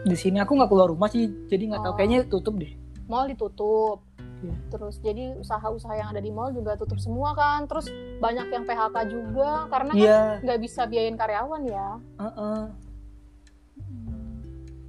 Di 0.07 0.15
sini 0.15 0.39
aku 0.39 0.55
nggak 0.55 0.71
keluar 0.71 0.87
rumah 0.87 1.11
sih, 1.11 1.27
jadi 1.51 1.75
nggak 1.75 1.83
tahu. 1.83 1.93
Oh. 1.93 1.97
Kayaknya 1.99 2.19
tutup 2.31 2.55
deh. 2.55 2.71
Mall 3.11 3.27
ditutup. 3.27 4.03
Iya. 4.37 4.55
Terus 4.69 4.95
jadi 5.01 5.33
usaha-usaha 5.41 5.97
yang 5.97 6.09
ada 6.13 6.21
di 6.21 6.29
mall 6.31 6.53
juga 6.55 6.79
tutup 6.79 7.01
semua 7.01 7.35
kan. 7.35 7.67
Terus 7.67 7.91
banyak 8.23 8.47
yang 8.53 8.63
PHK 8.63 8.95
juga 9.09 9.67
karena 9.67 9.91
kan 9.91 9.99
Iya. 9.99 10.21
nggak 10.45 10.59
bisa 10.63 10.81
biayain 10.87 11.17
karyawan 11.19 11.61
ya. 11.67 11.87
Heeh. 12.23 12.61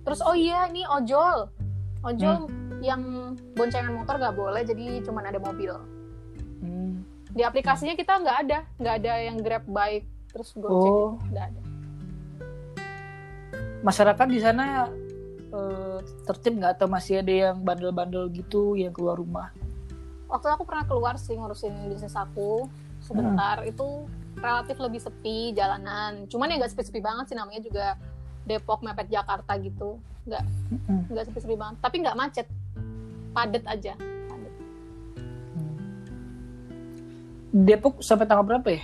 Terus 0.04 0.20
oh 0.22 0.36
iya 0.36 0.68
ini 0.70 0.84
ojol. 0.86 1.48
Ojol 2.04 2.46
yang 2.78 3.34
boncengan 3.58 3.90
motor 3.90 4.22
nggak 4.22 4.36
boleh 4.38 4.62
jadi 4.62 5.02
cuman 5.02 5.24
ada 5.26 5.40
mobil. 5.42 5.74
Hmm. 6.62 7.02
Di 7.34 7.42
aplikasinya 7.42 7.98
kita 7.98 8.22
nggak 8.22 8.38
ada, 8.46 8.58
nggak 8.78 8.94
ada 9.02 9.12
yang 9.18 9.36
Grab 9.42 9.64
bike 9.66 10.17
terus 10.28 10.52
Gojek 10.52 10.70
Oh, 10.70 11.16
nggak 11.30 11.44
ada. 11.50 11.60
masyarakat 13.78 14.26
di 14.26 14.40
sana 14.42 14.90
eh, 15.48 15.98
tertib 16.26 16.58
nggak 16.58 16.76
atau 16.76 16.86
masih 16.90 17.22
ada 17.22 17.32
yang 17.50 17.56
bandel-bandel 17.62 18.28
gitu 18.34 18.74
yang 18.74 18.92
keluar 18.92 19.16
rumah? 19.16 19.48
Waktu 20.28 20.46
aku 20.52 20.62
pernah 20.68 20.84
keluar 20.84 21.14
sih 21.16 21.32
ngurusin 21.32 21.88
bisnis 21.88 22.12
aku 22.12 22.68
sebentar 23.00 23.62
itu 23.64 24.04
relatif 24.36 24.76
lebih 24.76 25.00
sepi 25.00 25.56
jalanan. 25.56 26.28
Cuman 26.28 26.52
ya 26.52 26.60
nggak 26.60 26.72
sepi-sepi 26.76 27.00
banget 27.00 27.32
sih 27.32 27.36
namanya 27.38 27.64
juga 27.64 27.86
Depok 28.44 28.84
mepet 28.84 29.08
Jakarta 29.08 29.56
gitu. 29.56 29.96
Nggak 30.28 30.42
nggak 31.08 31.24
sepi-sepi 31.32 31.56
banget, 31.56 31.76
tapi 31.80 31.96
nggak 32.04 32.18
macet. 32.18 32.46
Padet 33.32 33.64
aja. 33.64 33.96
Padet. 34.28 34.52
Depok 37.54 38.04
sampai 38.04 38.28
tanggal 38.28 38.44
berapa 38.44 38.68
ya? 38.68 38.82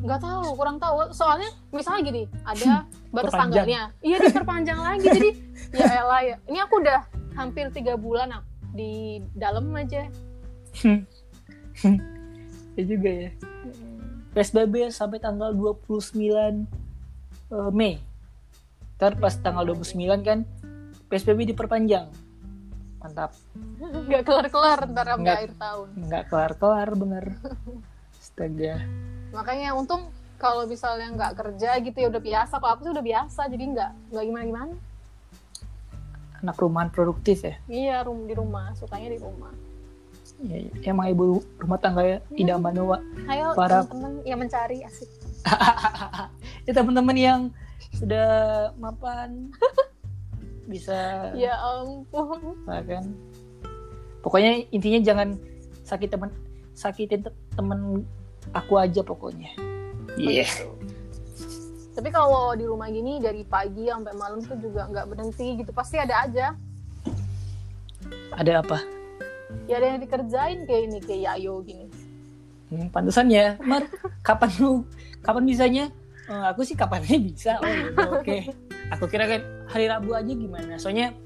Nggak 0.00 0.20
tahu 0.24 0.56
kurang 0.56 0.80
tahu 0.80 1.12
soalnya 1.12 1.52
misalnya 1.70 2.00
gini 2.08 2.22
ada 2.48 2.88
batas 3.12 3.32
Perpanjang. 3.32 3.38
tanggalnya 3.38 3.82
iya 4.00 4.16
diperpanjang 4.18 4.80
lagi 4.88 5.06
jadi 5.06 5.30
ya 5.76 5.84
elah 6.00 6.22
ya 6.24 6.36
ini 6.48 6.58
aku 6.64 6.80
udah 6.80 7.00
hampir 7.36 7.68
tiga 7.70 7.94
bulan 8.00 8.40
ah, 8.40 8.42
di 8.72 9.20
dalam 9.36 9.68
aja 9.76 10.08
ya 12.76 12.82
juga 12.84 13.10
ya. 13.10 13.30
PSBB 14.32 14.88
sampai 14.88 15.20
tanggal 15.20 15.52
29 15.52 16.24
eh, 16.24 17.70
Mei. 17.72 18.00
Ntar 18.96 19.20
pas 19.20 19.34
tanggal 19.36 19.76
29 19.76 20.08
kan 20.24 20.48
PSBB 21.12 21.52
diperpanjang. 21.52 22.08
Mantap. 23.04 23.36
nggak 24.08 24.24
kelar 24.24 24.46
kelar 24.48 24.80
ntar 24.88 25.06
sampai 25.10 25.34
akhir 25.36 25.52
tahun 25.58 25.88
Nggak 26.08 26.24
kelar-kelar 26.32 26.88
bener. 26.96 27.24
Astaga. 28.16 28.80
Makanya 29.32 29.72
untung 29.72 30.08
kalau 30.36 30.64
misalnya 30.64 31.08
nggak 31.10 31.32
kerja 31.34 31.70
gitu 31.78 31.96
ya 31.96 32.08
udah 32.08 32.20
biasa 32.20 32.54
kalau 32.56 32.72
aku 32.74 32.82
sih 32.82 32.92
udah 32.92 33.04
biasa 33.04 33.40
jadi 33.46 33.64
nggak 33.66 33.90
nggak 34.10 34.24
gimana 34.24 34.44
gimana 34.44 34.72
Anak 36.38 36.58
rumahan 36.58 36.90
produktif 36.90 37.38
ya. 37.40 37.54
iya 37.64 37.96
rum 38.02 38.26
di 38.26 38.34
rumah 38.34 38.74
sukanya 38.74 39.08
di 39.08 39.18
rumah 39.18 39.52
Ya, 40.38 40.58
ya. 40.58 40.90
Emang 40.90 41.06
ibu 41.06 41.38
rumah 41.54 41.78
tangga 41.78 42.02
ya 42.02 42.18
tidak 42.28 42.58
manua. 42.58 42.98
ayo 43.24 43.54
Para- 43.54 43.86
teman-teman 43.86 44.26
yang 44.26 44.38
mencari 44.38 44.82
asik 44.82 45.06
Ya 46.66 46.72
teman-teman 46.72 47.14
yang 47.14 47.40
sudah 47.94 48.26
mapan 48.74 49.54
bisa 50.66 51.30
ya 51.32 51.54
ampun 51.54 52.58
lah 52.64 52.82
kan. 52.82 53.06
Pokoknya 54.18 54.66
intinya 54.68 54.98
jangan 55.00 55.28
sakit 55.82 56.10
teman 56.10 56.30
sakitin 56.72 57.22
te- 57.22 57.38
temen 57.52 58.02
aku 58.50 58.82
aja 58.82 59.00
pokoknya. 59.06 59.54
Iya. 60.18 60.44
Begitu. 60.50 60.68
Tapi 61.92 62.08
kalau 62.08 62.56
di 62.56 62.64
rumah 62.64 62.88
gini 62.88 63.20
dari 63.20 63.44
pagi 63.44 63.86
sampai 63.86 64.16
malam 64.16 64.40
tuh 64.40 64.56
juga 64.56 64.88
nggak 64.88 65.06
berhenti 65.12 65.60
gitu. 65.60 65.70
Pasti 65.76 66.00
ada 66.00 66.24
aja. 66.24 66.56
Ada 68.32 68.64
apa? 68.64 68.80
Ya 69.68 69.76
ada 69.78 69.94
yang 69.94 70.00
dikerjain 70.00 70.64
kayak 70.64 70.82
ini 70.88 70.98
kayak 71.04 71.20
Yayo 71.28 71.60
gini. 71.60 71.86
Hmm, 72.72 72.88
pantesan 72.88 73.28
ya, 73.28 73.60
Mar. 73.60 73.84
Kapan 74.24 74.50
lu 74.56 74.88
kapan 75.20 75.44
bisanya? 75.44 75.84
Eh, 76.32 76.44
aku 76.48 76.64
sih 76.64 76.72
kapannya 76.72 77.20
bisa. 77.20 77.60
Oh, 77.60 77.68
ya 77.68 77.92
udah, 77.92 78.08
oke. 78.20 78.38
Aku 78.98 79.08
kira 79.08 79.24
kan 79.24 79.40
hari 79.72 79.88
Rabu 79.88 80.12
aja 80.12 80.28
gimana? 80.28 80.76
Soalnya 80.76 81.16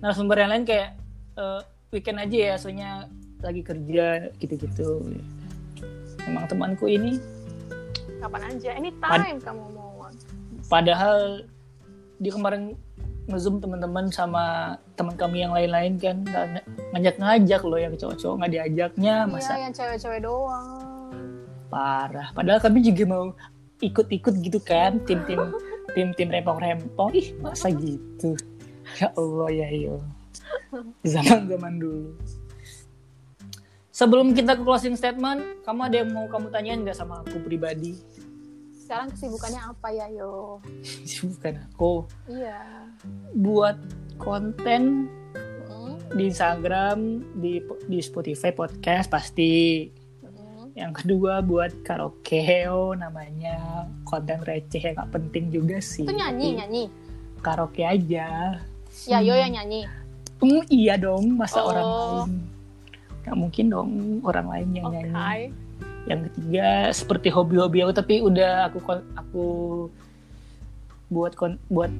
narasumber 0.00 0.40
yang 0.40 0.52
lain 0.56 0.64
kayak 0.64 0.96
eh, 1.36 1.60
weekend 1.92 2.16
aja 2.20 2.36
ya, 2.36 2.54
soalnya 2.56 2.90
lagi 3.40 3.60
kerja 3.64 4.32
gitu-gitu. 4.40 5.04
Emang 6.28 6.44
temanku 6.48 6.88
ini. 6.90 7.16
Kapan 8.20 8.42
aja. 8.52 8.70
Anytime 8.76 9.40
kamu 9.40 9.64
mau. 9.72 9.88
padahal 10.68 11.42
dia 12.20 12.30
kemarin 12.30 12.76
ngezoom 13.26 13.58
teman-teman 13.62 14.06
sama 14.12 14.76
teman 14.94 15.14
kami 15.16 15.42
yang 15.42 15.54
lain-lain 15.54 15.96
kan. 15.96 16.22
Ngajak-ngajak 16.92 17.62
loh 17.64 17.78
yang 17.80 17.94
cowok-cowok. 17.96 18.36
Nggak 18.42 18.52
diajaknya 18.52 19.14
masa 19.24 19.56
Iya 19.56 19.62
yang 19.66 19.74
cewek-cewek 19.74 20.20
doang. 20.22 21.14
parah. 21.70 22.34
Padahal 22.34 22.58
kami 22.58 22.82
juga 22.82 23.06
mau 23.06 23.24
ikut-ikut 23.80 24.34
gitu 24.42 24.58
kan 24.60 24.98
tim-tim 25.06 25.38
tim-tim 25.94 26.28
rempong-rempong. 26.28 27.14
Ih 27.14 27.32
masa 27.38 27.70
gitu? 27.70 28.34
Ya 28.98 29.14
Allah 29.14 29.48
ya 29.54 29.68
yo 29.70 29.96
zaman-zaman 31.14 31.78
dulu 31.78 32.10
sebelum 34.00 34.32
kita 34.32 34.56
ke 34.56 34.62
closing 34.62 34.96
statement 34.96 35.44
kamu 35.60 35.80
ada 35.84 35.96
yang 36.00 36.08
mau 36.08 36.24
kamu 36.24 36.48
tanyain 36.48 36.80
nggak 36.80 36.96
sama 36.96 37.20
aku 37.20 37.36
pribadi 37.38 38.00
Sekarang 38.72 39.12
kesibukannya 39.12 39.60
apa 39.62 39.88
ya 39.90 40.06
yo? 40.10 40.58
bukan 41.22 41.54
aku 41.62 41.92
Iya. 42.26 42.88
buat 43.36 43.76
konten 44.16 45.04
Mm, 45.70 45.94
di 46.10 46.22
Instagram 46.26 46.98
di 47.36 47.52
di 47.86 47.98
Spotify 48.00 48.50
podcast 48.50 49.06
pasti 49.06 49.86
mm. 50.18 50.74
yang 50.74 50.90
kedua 50.90 51.38
buat 51.40 51.70
karaokeo 51.80 52.96
namanya 52.96 53.60
konten 54.02 54.40
receh 54.40 54.82
yang 54.82 54.96
gak 54.96 55.12
penting 55.12 55.52
juga 55.52 55.78
sih 55.78 56.02
Itu 56.02 56.10
nyanyi 56.10 56.48
Tapi 56.48 56.58
nyanyi. 56.58 56.84
karaoke 57.38 57.82
aja 57.82 58.58
Ya 59.02 59.18
yo 59.20 59.32
yang 59.32 59.54
nyanyi. 59.54 59.86
Hmm, 60.36 60.64
iya 60.66 60.96
dong 60.96 61.36
masa 61.36 61.60
Oh. 61.60 61.68
orang 61.68 61.86
lain 61.86 62.30
Gak 63.30 63.38
mungkin 63.38 63.64
dong 63.70 63.90
orang 64.26 64.46
lain 64.50 64.68
yang 64.74 64.84
Oke. 64.90 64.94
nyanyi 65.06 65.54
yang 66.08 66.20
ketiga 66.26 66.90
seperti 66.90 67.28
hobi-hobi 67.30 67.84
aku 67.84 67.92
tapi 67.94 68.14
udah 68.24 68.72
aku 68.72 68.78
aku 69.14 69.44
buat 71.12 71.36
kon- 71.38 71.60
buat 71.70 71.92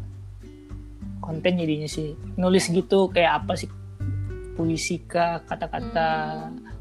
konten 1.20 1.53
jadinya 1.61 1.87
sih 1.87 2.16
nulis 2.35 2.66
gitu 2.66 3.12
kayak 3.12 3.45
apa 3.45 3.55
sih 3.61 3.68
puisi 4.57 5.05
kah 5.05 5.45
kata-kata 5.47 6.09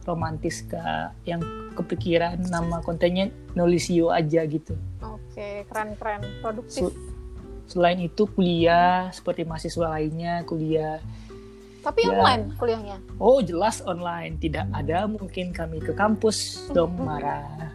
romantis 0.07 0.65
kah 0.65 1.11
yang 1.27 1.43
kepikiran 1.75 2.39
nama 2.49 2.81
kontennya 2.81 3.29
nulis 3.53 3.91
yo 3.91 4.09
aja 4.09 4.41
gitu 4.47 4.73
Oke, 4.99 5.63
keren-keren. 5.71 6.19
Produktif. 6.43 6.91
Su- 6.91 6.97
selain 7.69 8.01
itu 8.01 8.27
kuliah 8.27 9.07
seperti 9.13 9.45
mahasiswa 9.45 9.95
lainnya 9.95 10.43
kuliah 10.43 10.99
Tapi 11.79 11.99
ya. 12.01 12.11
online 12.11 12.43
kuliahnya. 12.55 12.97
Oh 13.17 13.39
jelas 13.39 13.79
online 13.81 14.35
tidak 14.35 14.67
ada 14.69 15.05
mungkin 15.05 15.49
kami 15.49 15.79
ke 15.79 15.91
kampus 15.91 16.67
dong 16.69 16.95
marah 16.95 17.71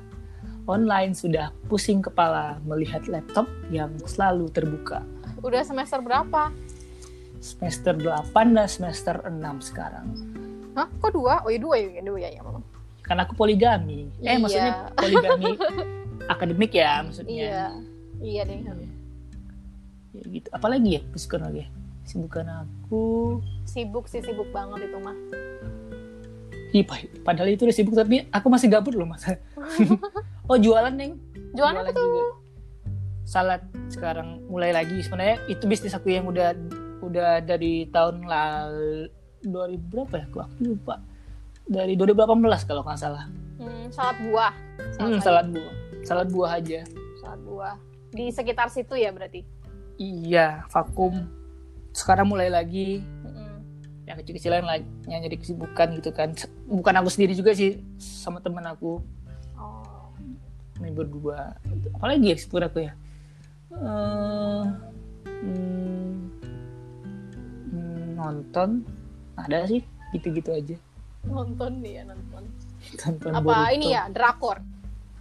online 0.64 1.12
sudah 1.12 1.52
pusing 1.66 2.00
kepala 2.00 2.57
melihat 2.62 3.05
laptop 3.05 3.44
yang 3.68 3.92
selalu 4.02 4.48
terbuka 4.48 5.05
Udah 5.40 5.61
semester 5.61 6.00
berapa? 6.00 6.48
semester 7.36 7.92
8 7.92 8.32
dan 8.50 8.64
semester 8.64 9.20
6 9.20 9.36
sekarang 9.62 10.09
Hah? 10.72 10.88
Kok 10.96 11.12
dua? 11.12 11.44
Oh 11.44 11.52
iya 11.52 11.61
dua 11.61 11.76
ya, 11.76 12.00
dua 12.00 12.16
ya, 12.18 12.30
ya 12.30 12.40
memang. 12.40 12.64
karena 13.00 13.20
aku 13.22 13.36
poligami 13.36 14.09
eh 14.18 14.24
Iya. 14.26 14.40
maksudnya 14.40 14.72
poligami 14.94 15.50
akademik 16.32 16.72
ya 16.72 17.05
maksudnya 17.05 17.28
Iya. 17.30 17.64
Iya 18.18 18.42
deh. 18.42 18.59
ya, 18.64 18.72
gitu 20.24 20.48
apalagi 20.48 20.96
ya 20.96 21.00
psikologi 21.11 21.68
Kesibukan 22.05 22.46
aku 22.46 23.40
Sibuk 23.64 24.07
sih, 24.07 24.20
sibuk 24.20 24.52
banget 24.52 24.92
itu 24.92 24.98
mah. 25.00 25.16
Ih, 26.74 26.82
pa- 26.82 27.11
padahal 27.22 27.55
itu 27.55 27.64
udah 27.64 27.76
sibuk 27.76 27.94
tapi 27.94 28.26
aku 28.28 28.46
masih 28.50 28.68
gabut 28.68 28.92
loh 28.92 29.07
masa. 29.09 29.38
oh 30.50 30.59
jualan 30.59 30.92
neng? 30.92 31.16
Jualan 31.55 31.80
apa 31.80 31.90
tuh? 31.94 32.02
juga. 32.02 32.22
Salad 33.24 33.62
sekarang 33.88 34.44
mulai 34.52 34.74
lagi 34.74 35.00
sebenarnya 35.00 35.40
itu 35.48 35.64
bisnis 35.64 35.96
aku 35.96 36.12
yang 36.12 36.28
udah 36.28 36.52
udah 37.00 37.40
dari 37.40 37.88
tahun 37.88 38.28
lalu 38.28 39.09
2000 39.46 39.80
berapa 39.88 40.14
ya? 40.18 40.24
Aku, 40.28 40.38
aku 40.44 40.61
lupa. 40.66 41.00
Dari 41.64 41.96
2018 41.96 42.68
kalau 42.68 42.82
nggak 42.84 43.00
salah. 43.00 43.24
Hmm, 43.57 43.88
salad 43.88 44.18
buah. 44.28 44.52
Hmm, 45.00 45.16
sayur. 45.16 45.22
salad 45.22 45.46
buah. 45.48 45.74
Salad 46.05 46.28
buah 46.28 46.50
aja. 46.61 46.80
Salad 47.22 47.40
buah. 47.48 47.74
Di 48.12 48.28
sekitar 48.28 48.68
situ 48.68 48.98
ya 48.98 49.09
berarti? 49.14 49.40
Iya, 49.96 50.66
vakum. 50.68 51.43
Sekarang 51.95 52.26
mulai 52.26 52.51
lagi 52.51 52.99
yang 54.05 54.20
kecil-kecilan 54.20 54.66
lah 54.66 54.76
yang 55.09 55.22
jadi 55.24 55.36
kesibukan 55.38 55.95
gitu 55.97 56.11
kan. 56.11 56.34
Bukan 56.66 56.95
aku 56.99 57.09
sendiri 57.09 57.32
juga 57.32 57.55
sih 57.55 57.80
sama 57.97 58.42
temen 58.42 58.66
aku. 58.66 59.01
Oh. 59.57 60.11
Ini 60.82 60.90
berdua. 60.90 61.55
Apalagi 61.95 62.34
ya 62.34 62.36
kesibukan 62.36 62.66
aku 62.68 62.78
ya? 62.82 62.92
Eh, 63.74 64.62
hmm, 65.30 66.18
nonton. 68.18 68.82
Ada 69.34 69.66
sih, 69.66 69.82
gitu-gitu 70.14 70.51
aja. 70.55 70.76
Nonton 71.26 71.78
nih 71.82 72.03
ya, 72.03 72.03
nonton. 72.07 72.42
Tonton 73.01 73.32
Apa 73.32 73.42
Boruto. 73.42 73.74
ini 73.74 73.86
ya, 73.90 74.07
drakor? 74.12 74.61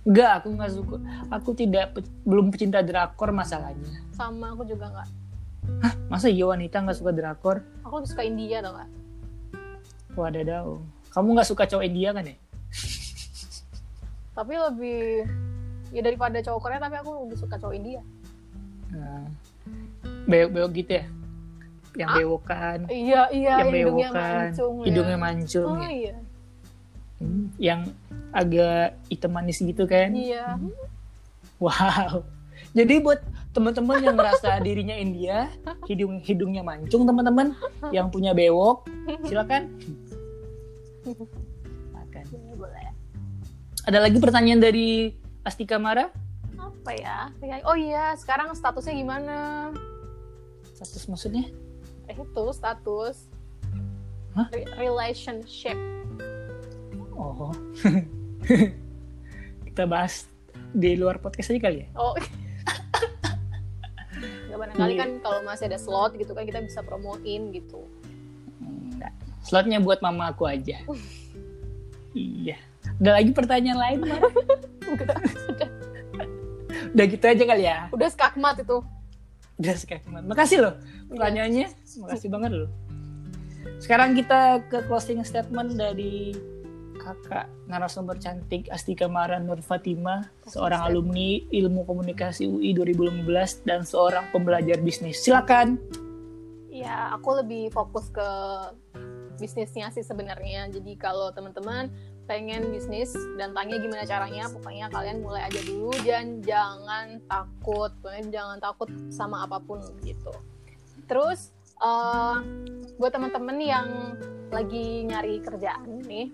Enggak, 0.03 0.43
aku 0.43 0.47
nggak 0.59 0.71
suka. 0.75 0.97
Aku 1.31 1.49
tidak 1.55 1.95
pe- 1.95 2.11
belum 2.27 2.51
pecinta 2.51 2.83
drakor 2.83 3.31
masalahnya. 3.31 4.03
Sama 4.11 4.51
aku 4.51 4.67
juga 4.67 4.91
nggak. 4.91 5.22
Masa 6.07 6.27
iya 6.27 6.45
wanita 6.45 6.79
nggak 6.79 6.97
suka 6.97 7.11
drakor? 7.11 7.63
Aku 7.81 7.99
lebih 7.99 8.09
suka 8.09 8.23
India 8.23 8.59
tau 8.59 8.73
nggak? 8.73 8.89
Wadadaw. 10.13 10.67
Kamu 11.09 11.27
nggak 11.33 11.47
suka 11.47 11.63
cowok 11.65 11.83
India 11.83 12.09
kan 12.11 12.23
ya? 12.23 12.35
Tapi 14.37 14.53
lebih 14.55 15.01
ya 15.89 16.01
daripada 16.01 16.37
cowok 16.39 16.59
Korea 16.59 16.79
tapi 16.79 16.97
aku 16.97 17.11
lebih 17.23 17.37
suka 17.37 17.55
cowok 17.55 17.75
India. 17.75 18.01
Nah, 18.89 19.25
bewok-bewok 20.25 20.71
gitu 20.75 20.91
ya? 20.95 21.05
Yang 21.93 22.09
Ah? 22.09 22.17
bewokan, 22.17 22.79
Iya 22.89 23.21
iya 23.29 23.51
yang 23.53 23.59
yang 23.61 23.69
hidungnya 23.69 24.09
bewokan, 24.09 24.33
mancung 24.41 24.73
ya. 24.73 24.85
hidungnya 24.89 25.17
mancung 25.19 25.69
Oh 25.69 25.77
ya. 25.77 25.89
iya. 25.91 26.15
Hmm, 27.21 27.45
Yang 27.61 27.79
agak 28.33 28.87
hitam 29.07 29.31
manis 29.31 29.61
gitu 29.61 29.83
kan? 29.85 30.09
Iya. 30.11 30.57
Wow. 31.61 32.25
Jadi 32.73 32.93
buat 32.99 33.21
teman-teman 33.53 34.01
yang 34.01 34.17
merasa 34.17 34.57
dirinya 34.65 34.97
India, 34.97 35.47
hidung 35.85 36.19
hidungnya 36.25 36.65
mancung 36.65 37.05
teman-teman, 37.05 37.53
yang 37.93 38.09
punya 38.09 38.33
bewok, 38.33 38.89
silakan. 39.29 39.69
Makan. 41.93 42.25
Boleh. 42.57 42.89
Ada 43.85 43.99
lagi 44.01 44.17
pertanyaan 44.17 44.59
dari 44.59 45.13
Astika 45.45 45.77
Mara? 45.77 46.09
Apa 46.57 46.91
ya? 46.97 47.29
Oh 47.69 47.77
iya, 47.77 48.17
sekarang 48.17 48.51
statusnya 48.57 48.95
gimana? 48.97 49.69
Status 50.73 51.05
maksudnya? 51.07 51.47
Eh 52.09 52.17
itu 52.17 52.45
status. 52.51 53.29
Hah? 54.33 54.49
Re- 54.49 54.71
relationship. 54.81 55.77
Oh. 57.13 57.53
Kita 59.69 59.85
bahas 59.85 60.25
di 60.73 60.97
luar 60.97 61.21
podcast 61.21 61.53
aja 61.53 61.61
kali 61.61 61.85
ya? 61.85 61.87
Oh. 61.93 62.17
Gak 64.53 64.59
barangkali 64.61 64.93
Iya. 64.93 65.01
kan 65.01 65.09
kalau 65.19 65.39
masih 65.41 65.65
ada 65.65 65.81
slot 65.81 66.13
gitu 66.13 66.31
kan 66.31 66.45
kita 66.45 66.61
bisa 66.61 66.85
promoin 66.85 67.41
gitu. 67.49 67.81
Enggak. 68.61 69.09
Slotnya 69.41 69.81
buat 69.81 69.97
mama 69.99 70.29
aku 70.29 70.45
aja. 70.45 70.77
iya. 72.13 72.61
Ada 73.01 73.17
lagi 73.17 73.33
pertanyaan 73.33 73.79
lain? 73.81 73.99
Udah, 74.85 75.17
Udah 76.93 77.05
gitu 77.09 77.25
aja 77.25 77.43
kali 77.43 77.63
ya? 77.65 77.89
udah 77.89 78.05
skakmat 78.07 78.61
itu. 78.61 78.77
Udah 79.57 79.73
sekian. 79.73 80.01
Makasih 80.23 80.61
loh 80.61 80.73
pertanyaannya. 81.09 81.67
Makasih 82.05 82.29
banget 82.29 82.51
loh. 82.53 82.69
Sekarang 83.79 84.13
kita 84.13 84.61
ke 84.69 84.85
closing 84.85 85.25
statement 85.25 85.73
dari 85.73 86.37
kakak 87.03 87.51
narasumber 87.67 88.15
cantik 88.15 88.71
Astika 88.71 89.11
Mara 89.11 89.37
Nur 89.43 89.59
Fatima, 89.59 90.23
seorang 90.47 90.87
alumni 90.87 91.43
Ilmu 91.51 91.83
Komunikasi 91.83 92.47
UI 92.47 92.71
2015 92.71 93.67
dan 93.67 93.83
seorang 93.83 94.31
pembelajar 94.31 94.79
bisnis. 94.79 95.19
Silakan. 95.19 95.75
Ya, 96.71 97.11
aku 97.13 97.43
lebih 97.43 97.69
fokus 97.69 98.09
ke 98.09 98.29
bisnisnya 99.37 99.91
sih 99.91 100.01
sebenarnya. 100.01 100.71
Jadi 100.71 100.95
kalau 100.95 101.29
teman-teman 101.35 101.91
pengen 102.23 102.71
bisnis 102.71 103.11
dan 103.35 103.51
tanya 103.51 103.75
gimana 103.83 104.07
caranya, 104.07 104.47
pokoknya 104.47 104.87
kalian 104.87 105.19
mulai 105.19 105.51
aja 105.51 105.59
dulu 105.67 105.91
dan 106.07 106.39
jangan 106.39 107.19
takut, 107.27 107.91
pokoknya 107.99 108.31
jangan 108.31 108.57
takut 108.63 108.89
sama 109.11 109.43
apa 109.43 109.59
pun 109.59 109.83
gitu. 110.07 110.31
Terus 111.05 111.51
eh, 111.83 112.35
buat 112.95 113.11
teman-teman 113.11 113.59
yang 113.59 113.87
lagi 114.53 115.03
nyari 115.03 115.43
kerjaan 115.43 115.99
nih, 116.07 116.31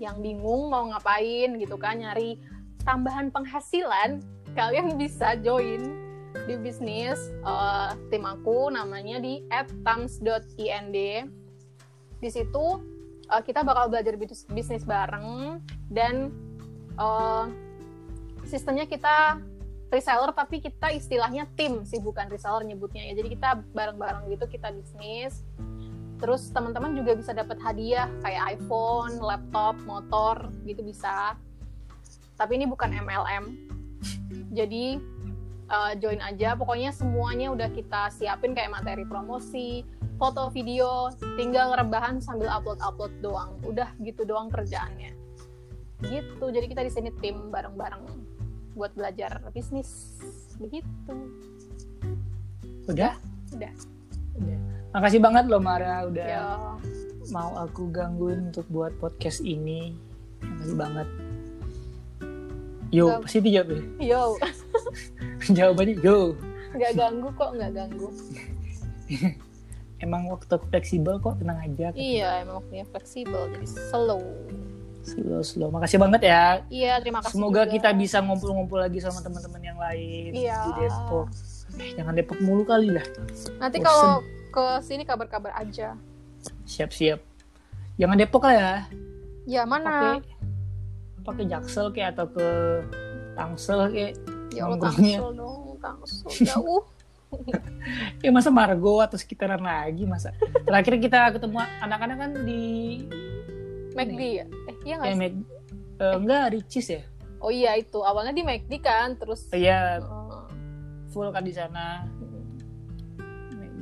yang 0.00 0.24
bingung 0.24 0.72
mau 0.72 0.88
ngapain 0.88 1.54
gitu 1.60 1.76
kan, 1.76 2.00
nyari 2.00 2.40
tambahan 2.82 3.28
penghasilan, 3.28 4.24
kalian 4.56 4.96
bisa 4.96 5.36
join 5.44 6.08
di 6.48 6.54
bisnis 6.56 7.18
eh, 7.44 7.90
tim 8.08 8.24
aku 8.24 8.72
namanya 8.72 9.20
di 9.20 9.44
@tams.ind. 9.84 10.96
Di 12.20 12.28
situ 12.32 12.66
eh, 13.28 13.42
kita 13.44 13.60
bakal 13.60 13.92
belajar 13.92 14.16
bis- 14.16 14.48
bisnis 14.48 14.88
bareng 14.88 15.60
dan 15.92 16.32
eh, 16.96 17.44
sistemnya 18.48 18.88
kita 18.88 19.38
reseller 19.90 20.30
tapi 20.32 20.62
kita 20.62 20.94
istilahnya 20.94 21.50
tim 21.58 21.82
sih 21.82 21.98
bukan 21.98 22.30
reseller 22.30 22.62
nyebutnya 22.64 23.10
ya. 23.10 23.20
Jadi 23.20 23.28
kita 23.36 23.60
bareng-bareng 23.74 24.30
gitu 24.32 24.46
kita 24.48 24.70
bisnis. 24.70 25.42
Terus 26.20 26.52
teman-teman 26.52 26.92
juga 26.92 27.16
bisa 27.16 27.32
dapat 27.32 27.56
hadiah 27.64 28.06
kayak 28.20 28.60
iPhone, 28.60 29.16
laptop, 29.24 29.74
motor 29.88 30.52
gitu 30.68 30.84
bisa. 30.84 31.34
Tapi 32.36 32.60
ini 32.60 32.68
bukan 32.68 32.92
MLM. 32.92 33.44
Jadi 34.58 35.00
uh, 35.72 35.92
join 35.96 36.20
aja. 36.20 36.52
Pokoknya 36.58 36.92
semuanya 36.92 37.48
udah 37.48 37.72
kita 37.72 38.12
siapin 38.12 38.52
kayak 38.52 38.76
materi 38.76 39.08
promosi, 39.08 39.86
foto, 40.20 40.52
video, 40.52 41.08
tinggal 41.40 41.72
rebahan 41.72 42.20
sambil 42.20 42.52
upload-upload 42.52 43.12
doang. 43.24 43.56
Udah 43.64 43.88
gitu 44.04 44.28
doang 44.28 44.52
kerjaannya. 44.52 45.16
Gitu. 46.04 46.44
Jadi 46.44 46.66
kita 46.68 46.84
di 46.84 46.92
sini 46.92 47.08
tim 47.24 47.48
bareng-bareng 47.48 48.04
buat 48.76 48.92
belajar 48.92 49.40
bisnis. 49.56 50.20
Begitu. 50.60 51.16
Udah? 52.88 53.16
Udah. 53.56 53.72
Udah. 54.36 54.69
Makasih 54.90 55.20
banget 55.20 55.44
loh 55.46 55.58
Mara 55.58 56.02
udah 56.04 56.26
Ya. 56.26 56.44
mau 57.30 57.54
aku 57.56 57.86
gangguin 57.88 58.50
untuk 58.50 58.66
buat 58.66 58.90
podcast 58.96 59.38
ini. 59.40 59.94
Makasih 60.40 60.76
banget. 60.76 61.08
Yo, 62.90 63.06
Gak- 63.06 63.22
pasti 63.22 63.38
dijawab 63.40 63.68
ya? 63.70 63.80
Yo, 64.02 64.22
Jawabannya 65.56 65.94
yo. 66.00 66.34
nggak 66.70 66.92
ganggu 66.92 67.28
kok, 67.32 67.50
nggak 67.54 67.72
ganggu. 67.72 68.08
Emang 70.00 70.26
waktu 70.26 70.48
aku 70.48 70.66
fleksibel 70.66 71.18
kok, 71.18 71.36
tenang 71.36 71.60
aja. 71.60 71.92
Iya, 71.92 72.40
emang 72.40 72.64
waktunya 72.64 72.88
fleksibel, 72.88 73.52
jadi 73.52 73.68
slow. 73.68 74.22
Slow, 75.02 75.40
slow. 75.40 75.68
Makasih 75.68 76.00
banget 76.00 76.24
ya. 76.24 76.64
Iya, 76.66 76.98
terima 76.98 77.20
kasih. 77.20 77.36
Semoga 77.36 77.62
juga. 77.62 77.72
kita 77.74 77.88
bisa 77.92 78.16
ngumpul-ngumpul 78.18 78.80
lagi 78.80 78.96
sama 78.96 79.20
teman-teman 79.20 79.60
yang 79.60 79.76
lain 79.76 80.30
Iya. 80.32 80.56
di 80.56 80.70
Depok. 80.80 81.26
Eh, 81.76 81.90
jangan 81.94 82.14
Depok 82.16 82.38
mulu 82.40 82.64
kali 82.64 82.88
lah. 82.90 83.04
Nanti 83.58 83.76
kalau 83.78 84.24
ke 84.50 84.64
sini 84.82 85.02
kabar-kabar 85.06 85.54
aja. 85.56 85.94
Siap-siap. 86.66 87.22
Jangan 87.96 88.16
Depok 88.18 88.44
lah 88.44 88.54
ya. 88.54 88.72
Ya 89.46 89.62
mana? 89.64 90.18
Pakai 90.18 90.26
pakai 91.20 91.44
Jaksel 91.46 91.86
kayak 91.94 92.16
atau 92.16 92.26
ke 92.32 92.46
Tangsel 93.38 93.80
kayak. 93.92 94.12
Ya 94.50 94.66
Allah 94.66 94.82
tangsel 94.82 95.28
dong, 95.38 95.78
tangsel 95.78 96.30
jauh. 96.42 96.82
Ya 98.26 98.34
masa 98.34 98.50
Margo 98.50 98.98
atau 98.98 99.14
sekitaran 99.14 99.62
lagi 99.62 100.02
masa. 100.02 100.34
Terakhir 100.66 100.98
kita 100.98 101.30
ketemu 101.30 101.62
anak-anak 101.78 102.16
kan 102.18 102.30
di 102.42 103.06
McD 103.94 104.20
ya? 104.42 104.44
Eh 104.66 104.74
iya 104.82 104.94
nggak 104.98 105.06
kayak 105.06 105.14
sih? 105.14 105.22
Mac- 105.22 105.46
eh, 106.02 106.14
enggak 106.18 106.44
Ricis 106.58 106.86
ya. 106.90 107.02
Oh 107.38 107.54
iya 107.54 107.78
itu 107.78 108.02
awalnya 108.02 108.34
di 108.34 108.42
McD 108.42 108.82
kan, 108.82 109.14
terus 109.14 109.46
Iya, 109.54 110.02
eh, 110.02 110.44
full 111.14 111.30
kan 111.30 111.46
di 111.46 111.54
sana. 111.54 112.02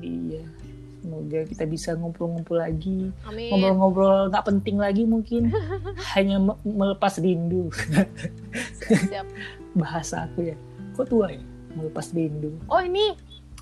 Iya. 0.09 0.45
Semoga 0.99 1.41
kita 1.47 1.65
bisa 1.65 1.95
ngumpul-ngumpul 1.95 2.59
lagi. 2.59 3.13
Ngobrol-ngobrol 3.25 4.33
nggak 4.33 4.45
penting 4.45 4.77
lagi 4.81 5.05
mungkin. 5.05 5.53
Hanya 6.17 6.41
me- 6.41 6.59
melepas 6.65 7.21
rindu. 7.21 7.69
Siap. 8.83 9.27
Bahasa 9.77 10.27
aku 10.27 10.49
ya. 10.49 10.57
Kok 10.97 11.07
tua 11.07 11.31
ya? 11.31 11.43
Melepas 11.77 12.11
rindu. 12.11 12.57
Oh 12.67 12.83
ini 12.83 13.15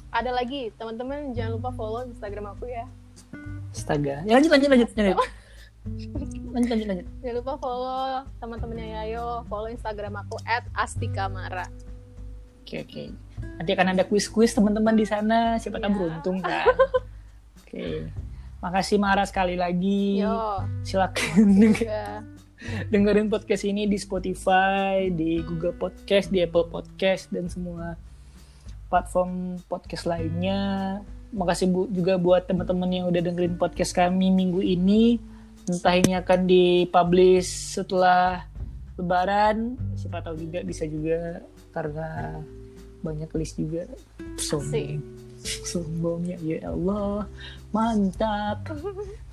ada 0.08 0.32
lagi 0.32 0.72
teman-teman 0.80 1.36
jangan 1.36 1.60
lupa 1.60 1.68
follow 1.76 2.08
Instagram 2.08 2.56
aku 2.56 2.70
ya 2.72 2.88
Astaga. 3.68 4.24
Ya 4.24 4.40
lanjut 4.40 4.48
lanjut 4.48 4.68
lanjut 4.72 4.88
lanjut. 4.96 5.18
lanjut 6.56 6.70
lanjut 6.72 6.86
lanjut. 6.88 7.06
jangan 7.20 7.36
lupa 7.36 7.52
follow 7.60 8.24
teman-temannya 8.40 8.86
Yayo 8.96 9.44
follow 9.46 9.68
Instagram 9.68 10.18
aku 10.24 10.40
@astikamara 10.72 11.68
Oke 12.64 12.82
oke. 12.82 13.04
Nanti 13.56 13.70
akan 13.72 13.96
ada 13.96 14.04
kuis-kuis 14.04 14.52
teman-teman 14.52 14.94
di 14.96 15.04
sana. 15.08 15.56
Siapa 15.56 15.80
tahu 15.80 15.90
Iya. 15.90 15.96
beruntung 15.96 16.38
kan. 16.44 16.66
Oke. 17.64 18.08
Makasih 18.60 18.98
Mara 19.00 19.24
sekali 19.28 19.56
lagi. 19.56 20.20
yo 20.20 20.64
Silakan 20.84 21.72
dengerin 22.92 23.28
podcast 23.28 23.68
ini 23.68 23.84
di 23.84 24.00
Spotify, 24.00 25.12
di 25.12 25.44
Google 25.44 25.76
Podcast, 25.76 26.32
di 26.32 26.40
Apple 26.40 26.66
Podcast 26.72 27.28
dan 27.28 27.46
semua 27.52 27.94
platform 28.88 29.60
podcast 29.68 30.08
lainnya. 30.08 31.00
Makasih 31.36 31.68
bu, 31.68 31.80
juga 31.92 32.16
buat 32.16 32.48
teman-teman 32.48 32.88
yang 32.88 33.06
udah 33.10 33.20
dengerin 33.20 33.60
podcast 33.60 33.92
kami 33.92 34.32
minggu 34.32 34.62
ini. 34.62 35.20
Entah 35.66 35.98
ini 35.98 36.14
akan 36.14 36.46
dipublish 36.46 37.76
setelah 37.76 38.46
Lebaran, 38.96 39.76
siapa 39.92 40.24
tahu 40.24 40.40
juga 40.40 40.64
bisa 40.64 40.88
juga 40.88 41.44
karena 41.68 42.40
banyak 43.06 43.30
list 43.38 43.54
juga. 43.62 43.86
Sombong 45.46 46.26
ya, 46.26 46.38
ya 46.42 46.74
Allah, 46.74 47.22
mantap. 47.70 48.66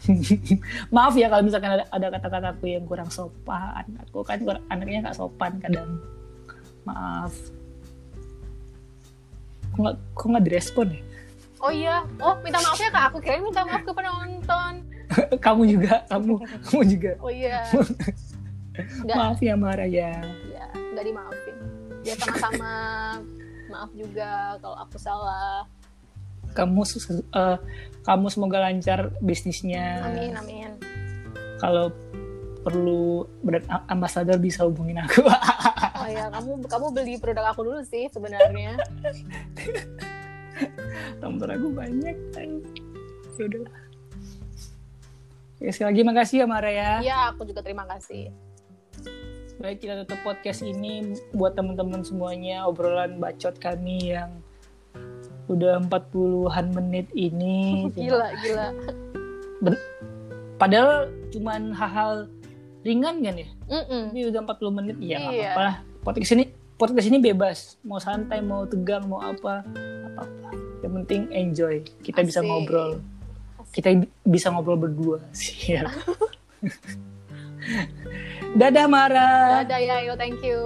Maaf 0.93 1.17
ya 1.17 1.26
kalau 1.26 1.41
misalkan 1.41 1.74
ada, 1.82 1.86
ada 1.89 2.07
kata-kataku 2.13 2.69
yang 2.69 2.86
kurang 2.86 3.09
sopan. 3.09 3.82
Aku 4.05 4.21
kan 4.21 4.38
kur- 4.45 4.61
anaknya 4.69 5.09
nggak 5.09 5.17
sopan 5.17 5.57
kadang. 5.57 5.97
Maaf. 6.86 7.34
Kok 9.74 9.80
nggak 9.82 9.95
kok 10.13 10.26
nggak 10.30 10.45
direspon 10.45 10.88
ya? 10.93 11.01
oh 11.63 11.71
iya 11.71 12.03
oh 12.19 12.36
minta 12.43 12.59
maaf 12.59 12.76
ya 12.76 12.91
kak 12.91 13.03
aku 13.09 13.17
kira 13.24 13.39
minta 13.39 13.63
maaf 13.63 13.84
ke 13.88 13.91
penonton 13.95 14.74
kamu 15.45 15.61
juga, 15.78 16.03
kamu, 16.11 16.34
kamu 16.67 16.82
juga. 16.91 17.11
oh 17.24 17.32
iya 17.32 17.63
nggak 19.05 19.15
Maaf 19.15 19.39
ya 19.39 19.53
Mara 19.55 19.86
ya. 19.86 20.17
ya 20.49 20.65
nggak 20.74 21.05
dimaafin 21.05 21.55
ya 22.03 22.13
sama-sama 22.19 22.74
maaf 23.74 23.91
juga 23.91 24.55
kalau 24.61 24.78
aku 24.78 24.95
salah 24.95 25.65
Kamu 26.53 26.86
eh, 26.86 27.57
kamu 28.05 28.26
semoga 28.30 28.61
lancar 28.61 29.09
bisnisnya. 29.19 30.05
amin 30.05 30.38
amin 30.38 30.71
Kalau 31.57 31.89
perlu 32.61 33.26
brand 33.41 33.65
ambassador 33.89 34.38
bisa 34.38 34.61
hubungin 34.63 35.01
aku. 35.01 35.26
oh 35.99 36.07
ya 36.07 36.30
kamu 36.30 36.61
kamu 36.69 36.86
beli 36.93 37.13
produk 37.17 37.49
aku 37.49 37.65
dulu 37.65 37.82
sih 37.82 38.05
sebenarnya 38.07 38.78
Nomor 41.24 41.49
aku 41.49 41.67
banyak 41.74 42.17
kan. 42.36 42.49
Ya. 43.34 43.47
Oke, 45.57 45.71
sekali 45.74 45.88
lagi 45.95 46.01
makasih 46.05 46.38
ya 46.43 46.45
Mara 46.45 46.69
ya. 46.69 46.91
iya 47.01 47.17
aku 47.34 47.47
juga 47.47 47.63
terima 47.65 47.88
kasih 47.89 48.30
Baik, 49.56 49.78
kita 49.80 50.04
tutup 50.04 50.20
podcast 50.24 50.60
ini 50.62 51.04
buat 51.32 51.54
teman-teman 51.54 52.01
semuanya 52.01 52.66
obrolan 52.66 53.16
bacot 53.18 53.56
kami 53.58 54.12
yang 54.12 54.30
udah 55.45 55.80
40-an 55.84 56.68
menit 56.74 57.08
ini. 57.14 57.86
gila 57.95 58.34
gila 58.39 58.68
Ben- 59.62 59.84
Padahal 60.58 61.12
cuman 61.30 61.72
hal-hal 61.72 62.28
ringan 62.82 63.20
kan 63.20 63.36
ya. 63.36 63.47
Mm-mm. 63.70 64.04
Ini 64.12 64.22
udah 64.30 64.39
40 64.43 64.72
menit 64.74 64.97
ya 64.99 65.18
nggak 65.20 65.34
Iya. 65.34 65.43
apa-apa 65.45 65.62
lah. 65.62 65.76
Podcast 66.04 66.32
ini 66.34 66.43
podcast 66.76 67.08
ini 67.08 67.18
bebas. 67.20 67.58
Mau 67.82 67.99
santai, 67.99 68.39
mau 68.39 68.64
tegang, 68.66 69.06
mau 69.06 69.22
apa, 69.22 69.64
apa-apa. 69.64 70.49
Yang 70.82 70.91
penting 70.97 71.22
enjoy. 71.32 71.76
Kita 72.01 72.20
bisa 72.22 72.39
Asik. 72.39 72.49
ngobrol. 72.49 72.91
Kita 73.72 73.88
bi- 73.95 74.12
bisa 74.24 74.51
ngobrol 74.51 74.76
berdua. 74.78 75.18
Siap. 75.36 75.88
Dadah 78.54 78.86
Mara. 78.86 79.66
dadah 79.66 79.82
ya 79.82 79.97
yo 80.06 80.14
thank 80.14 80.38
you 80.45 80.62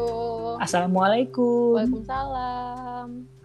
Assalamualaikum. 0.59 1.79
Waalaikumsalam 1.79 3.36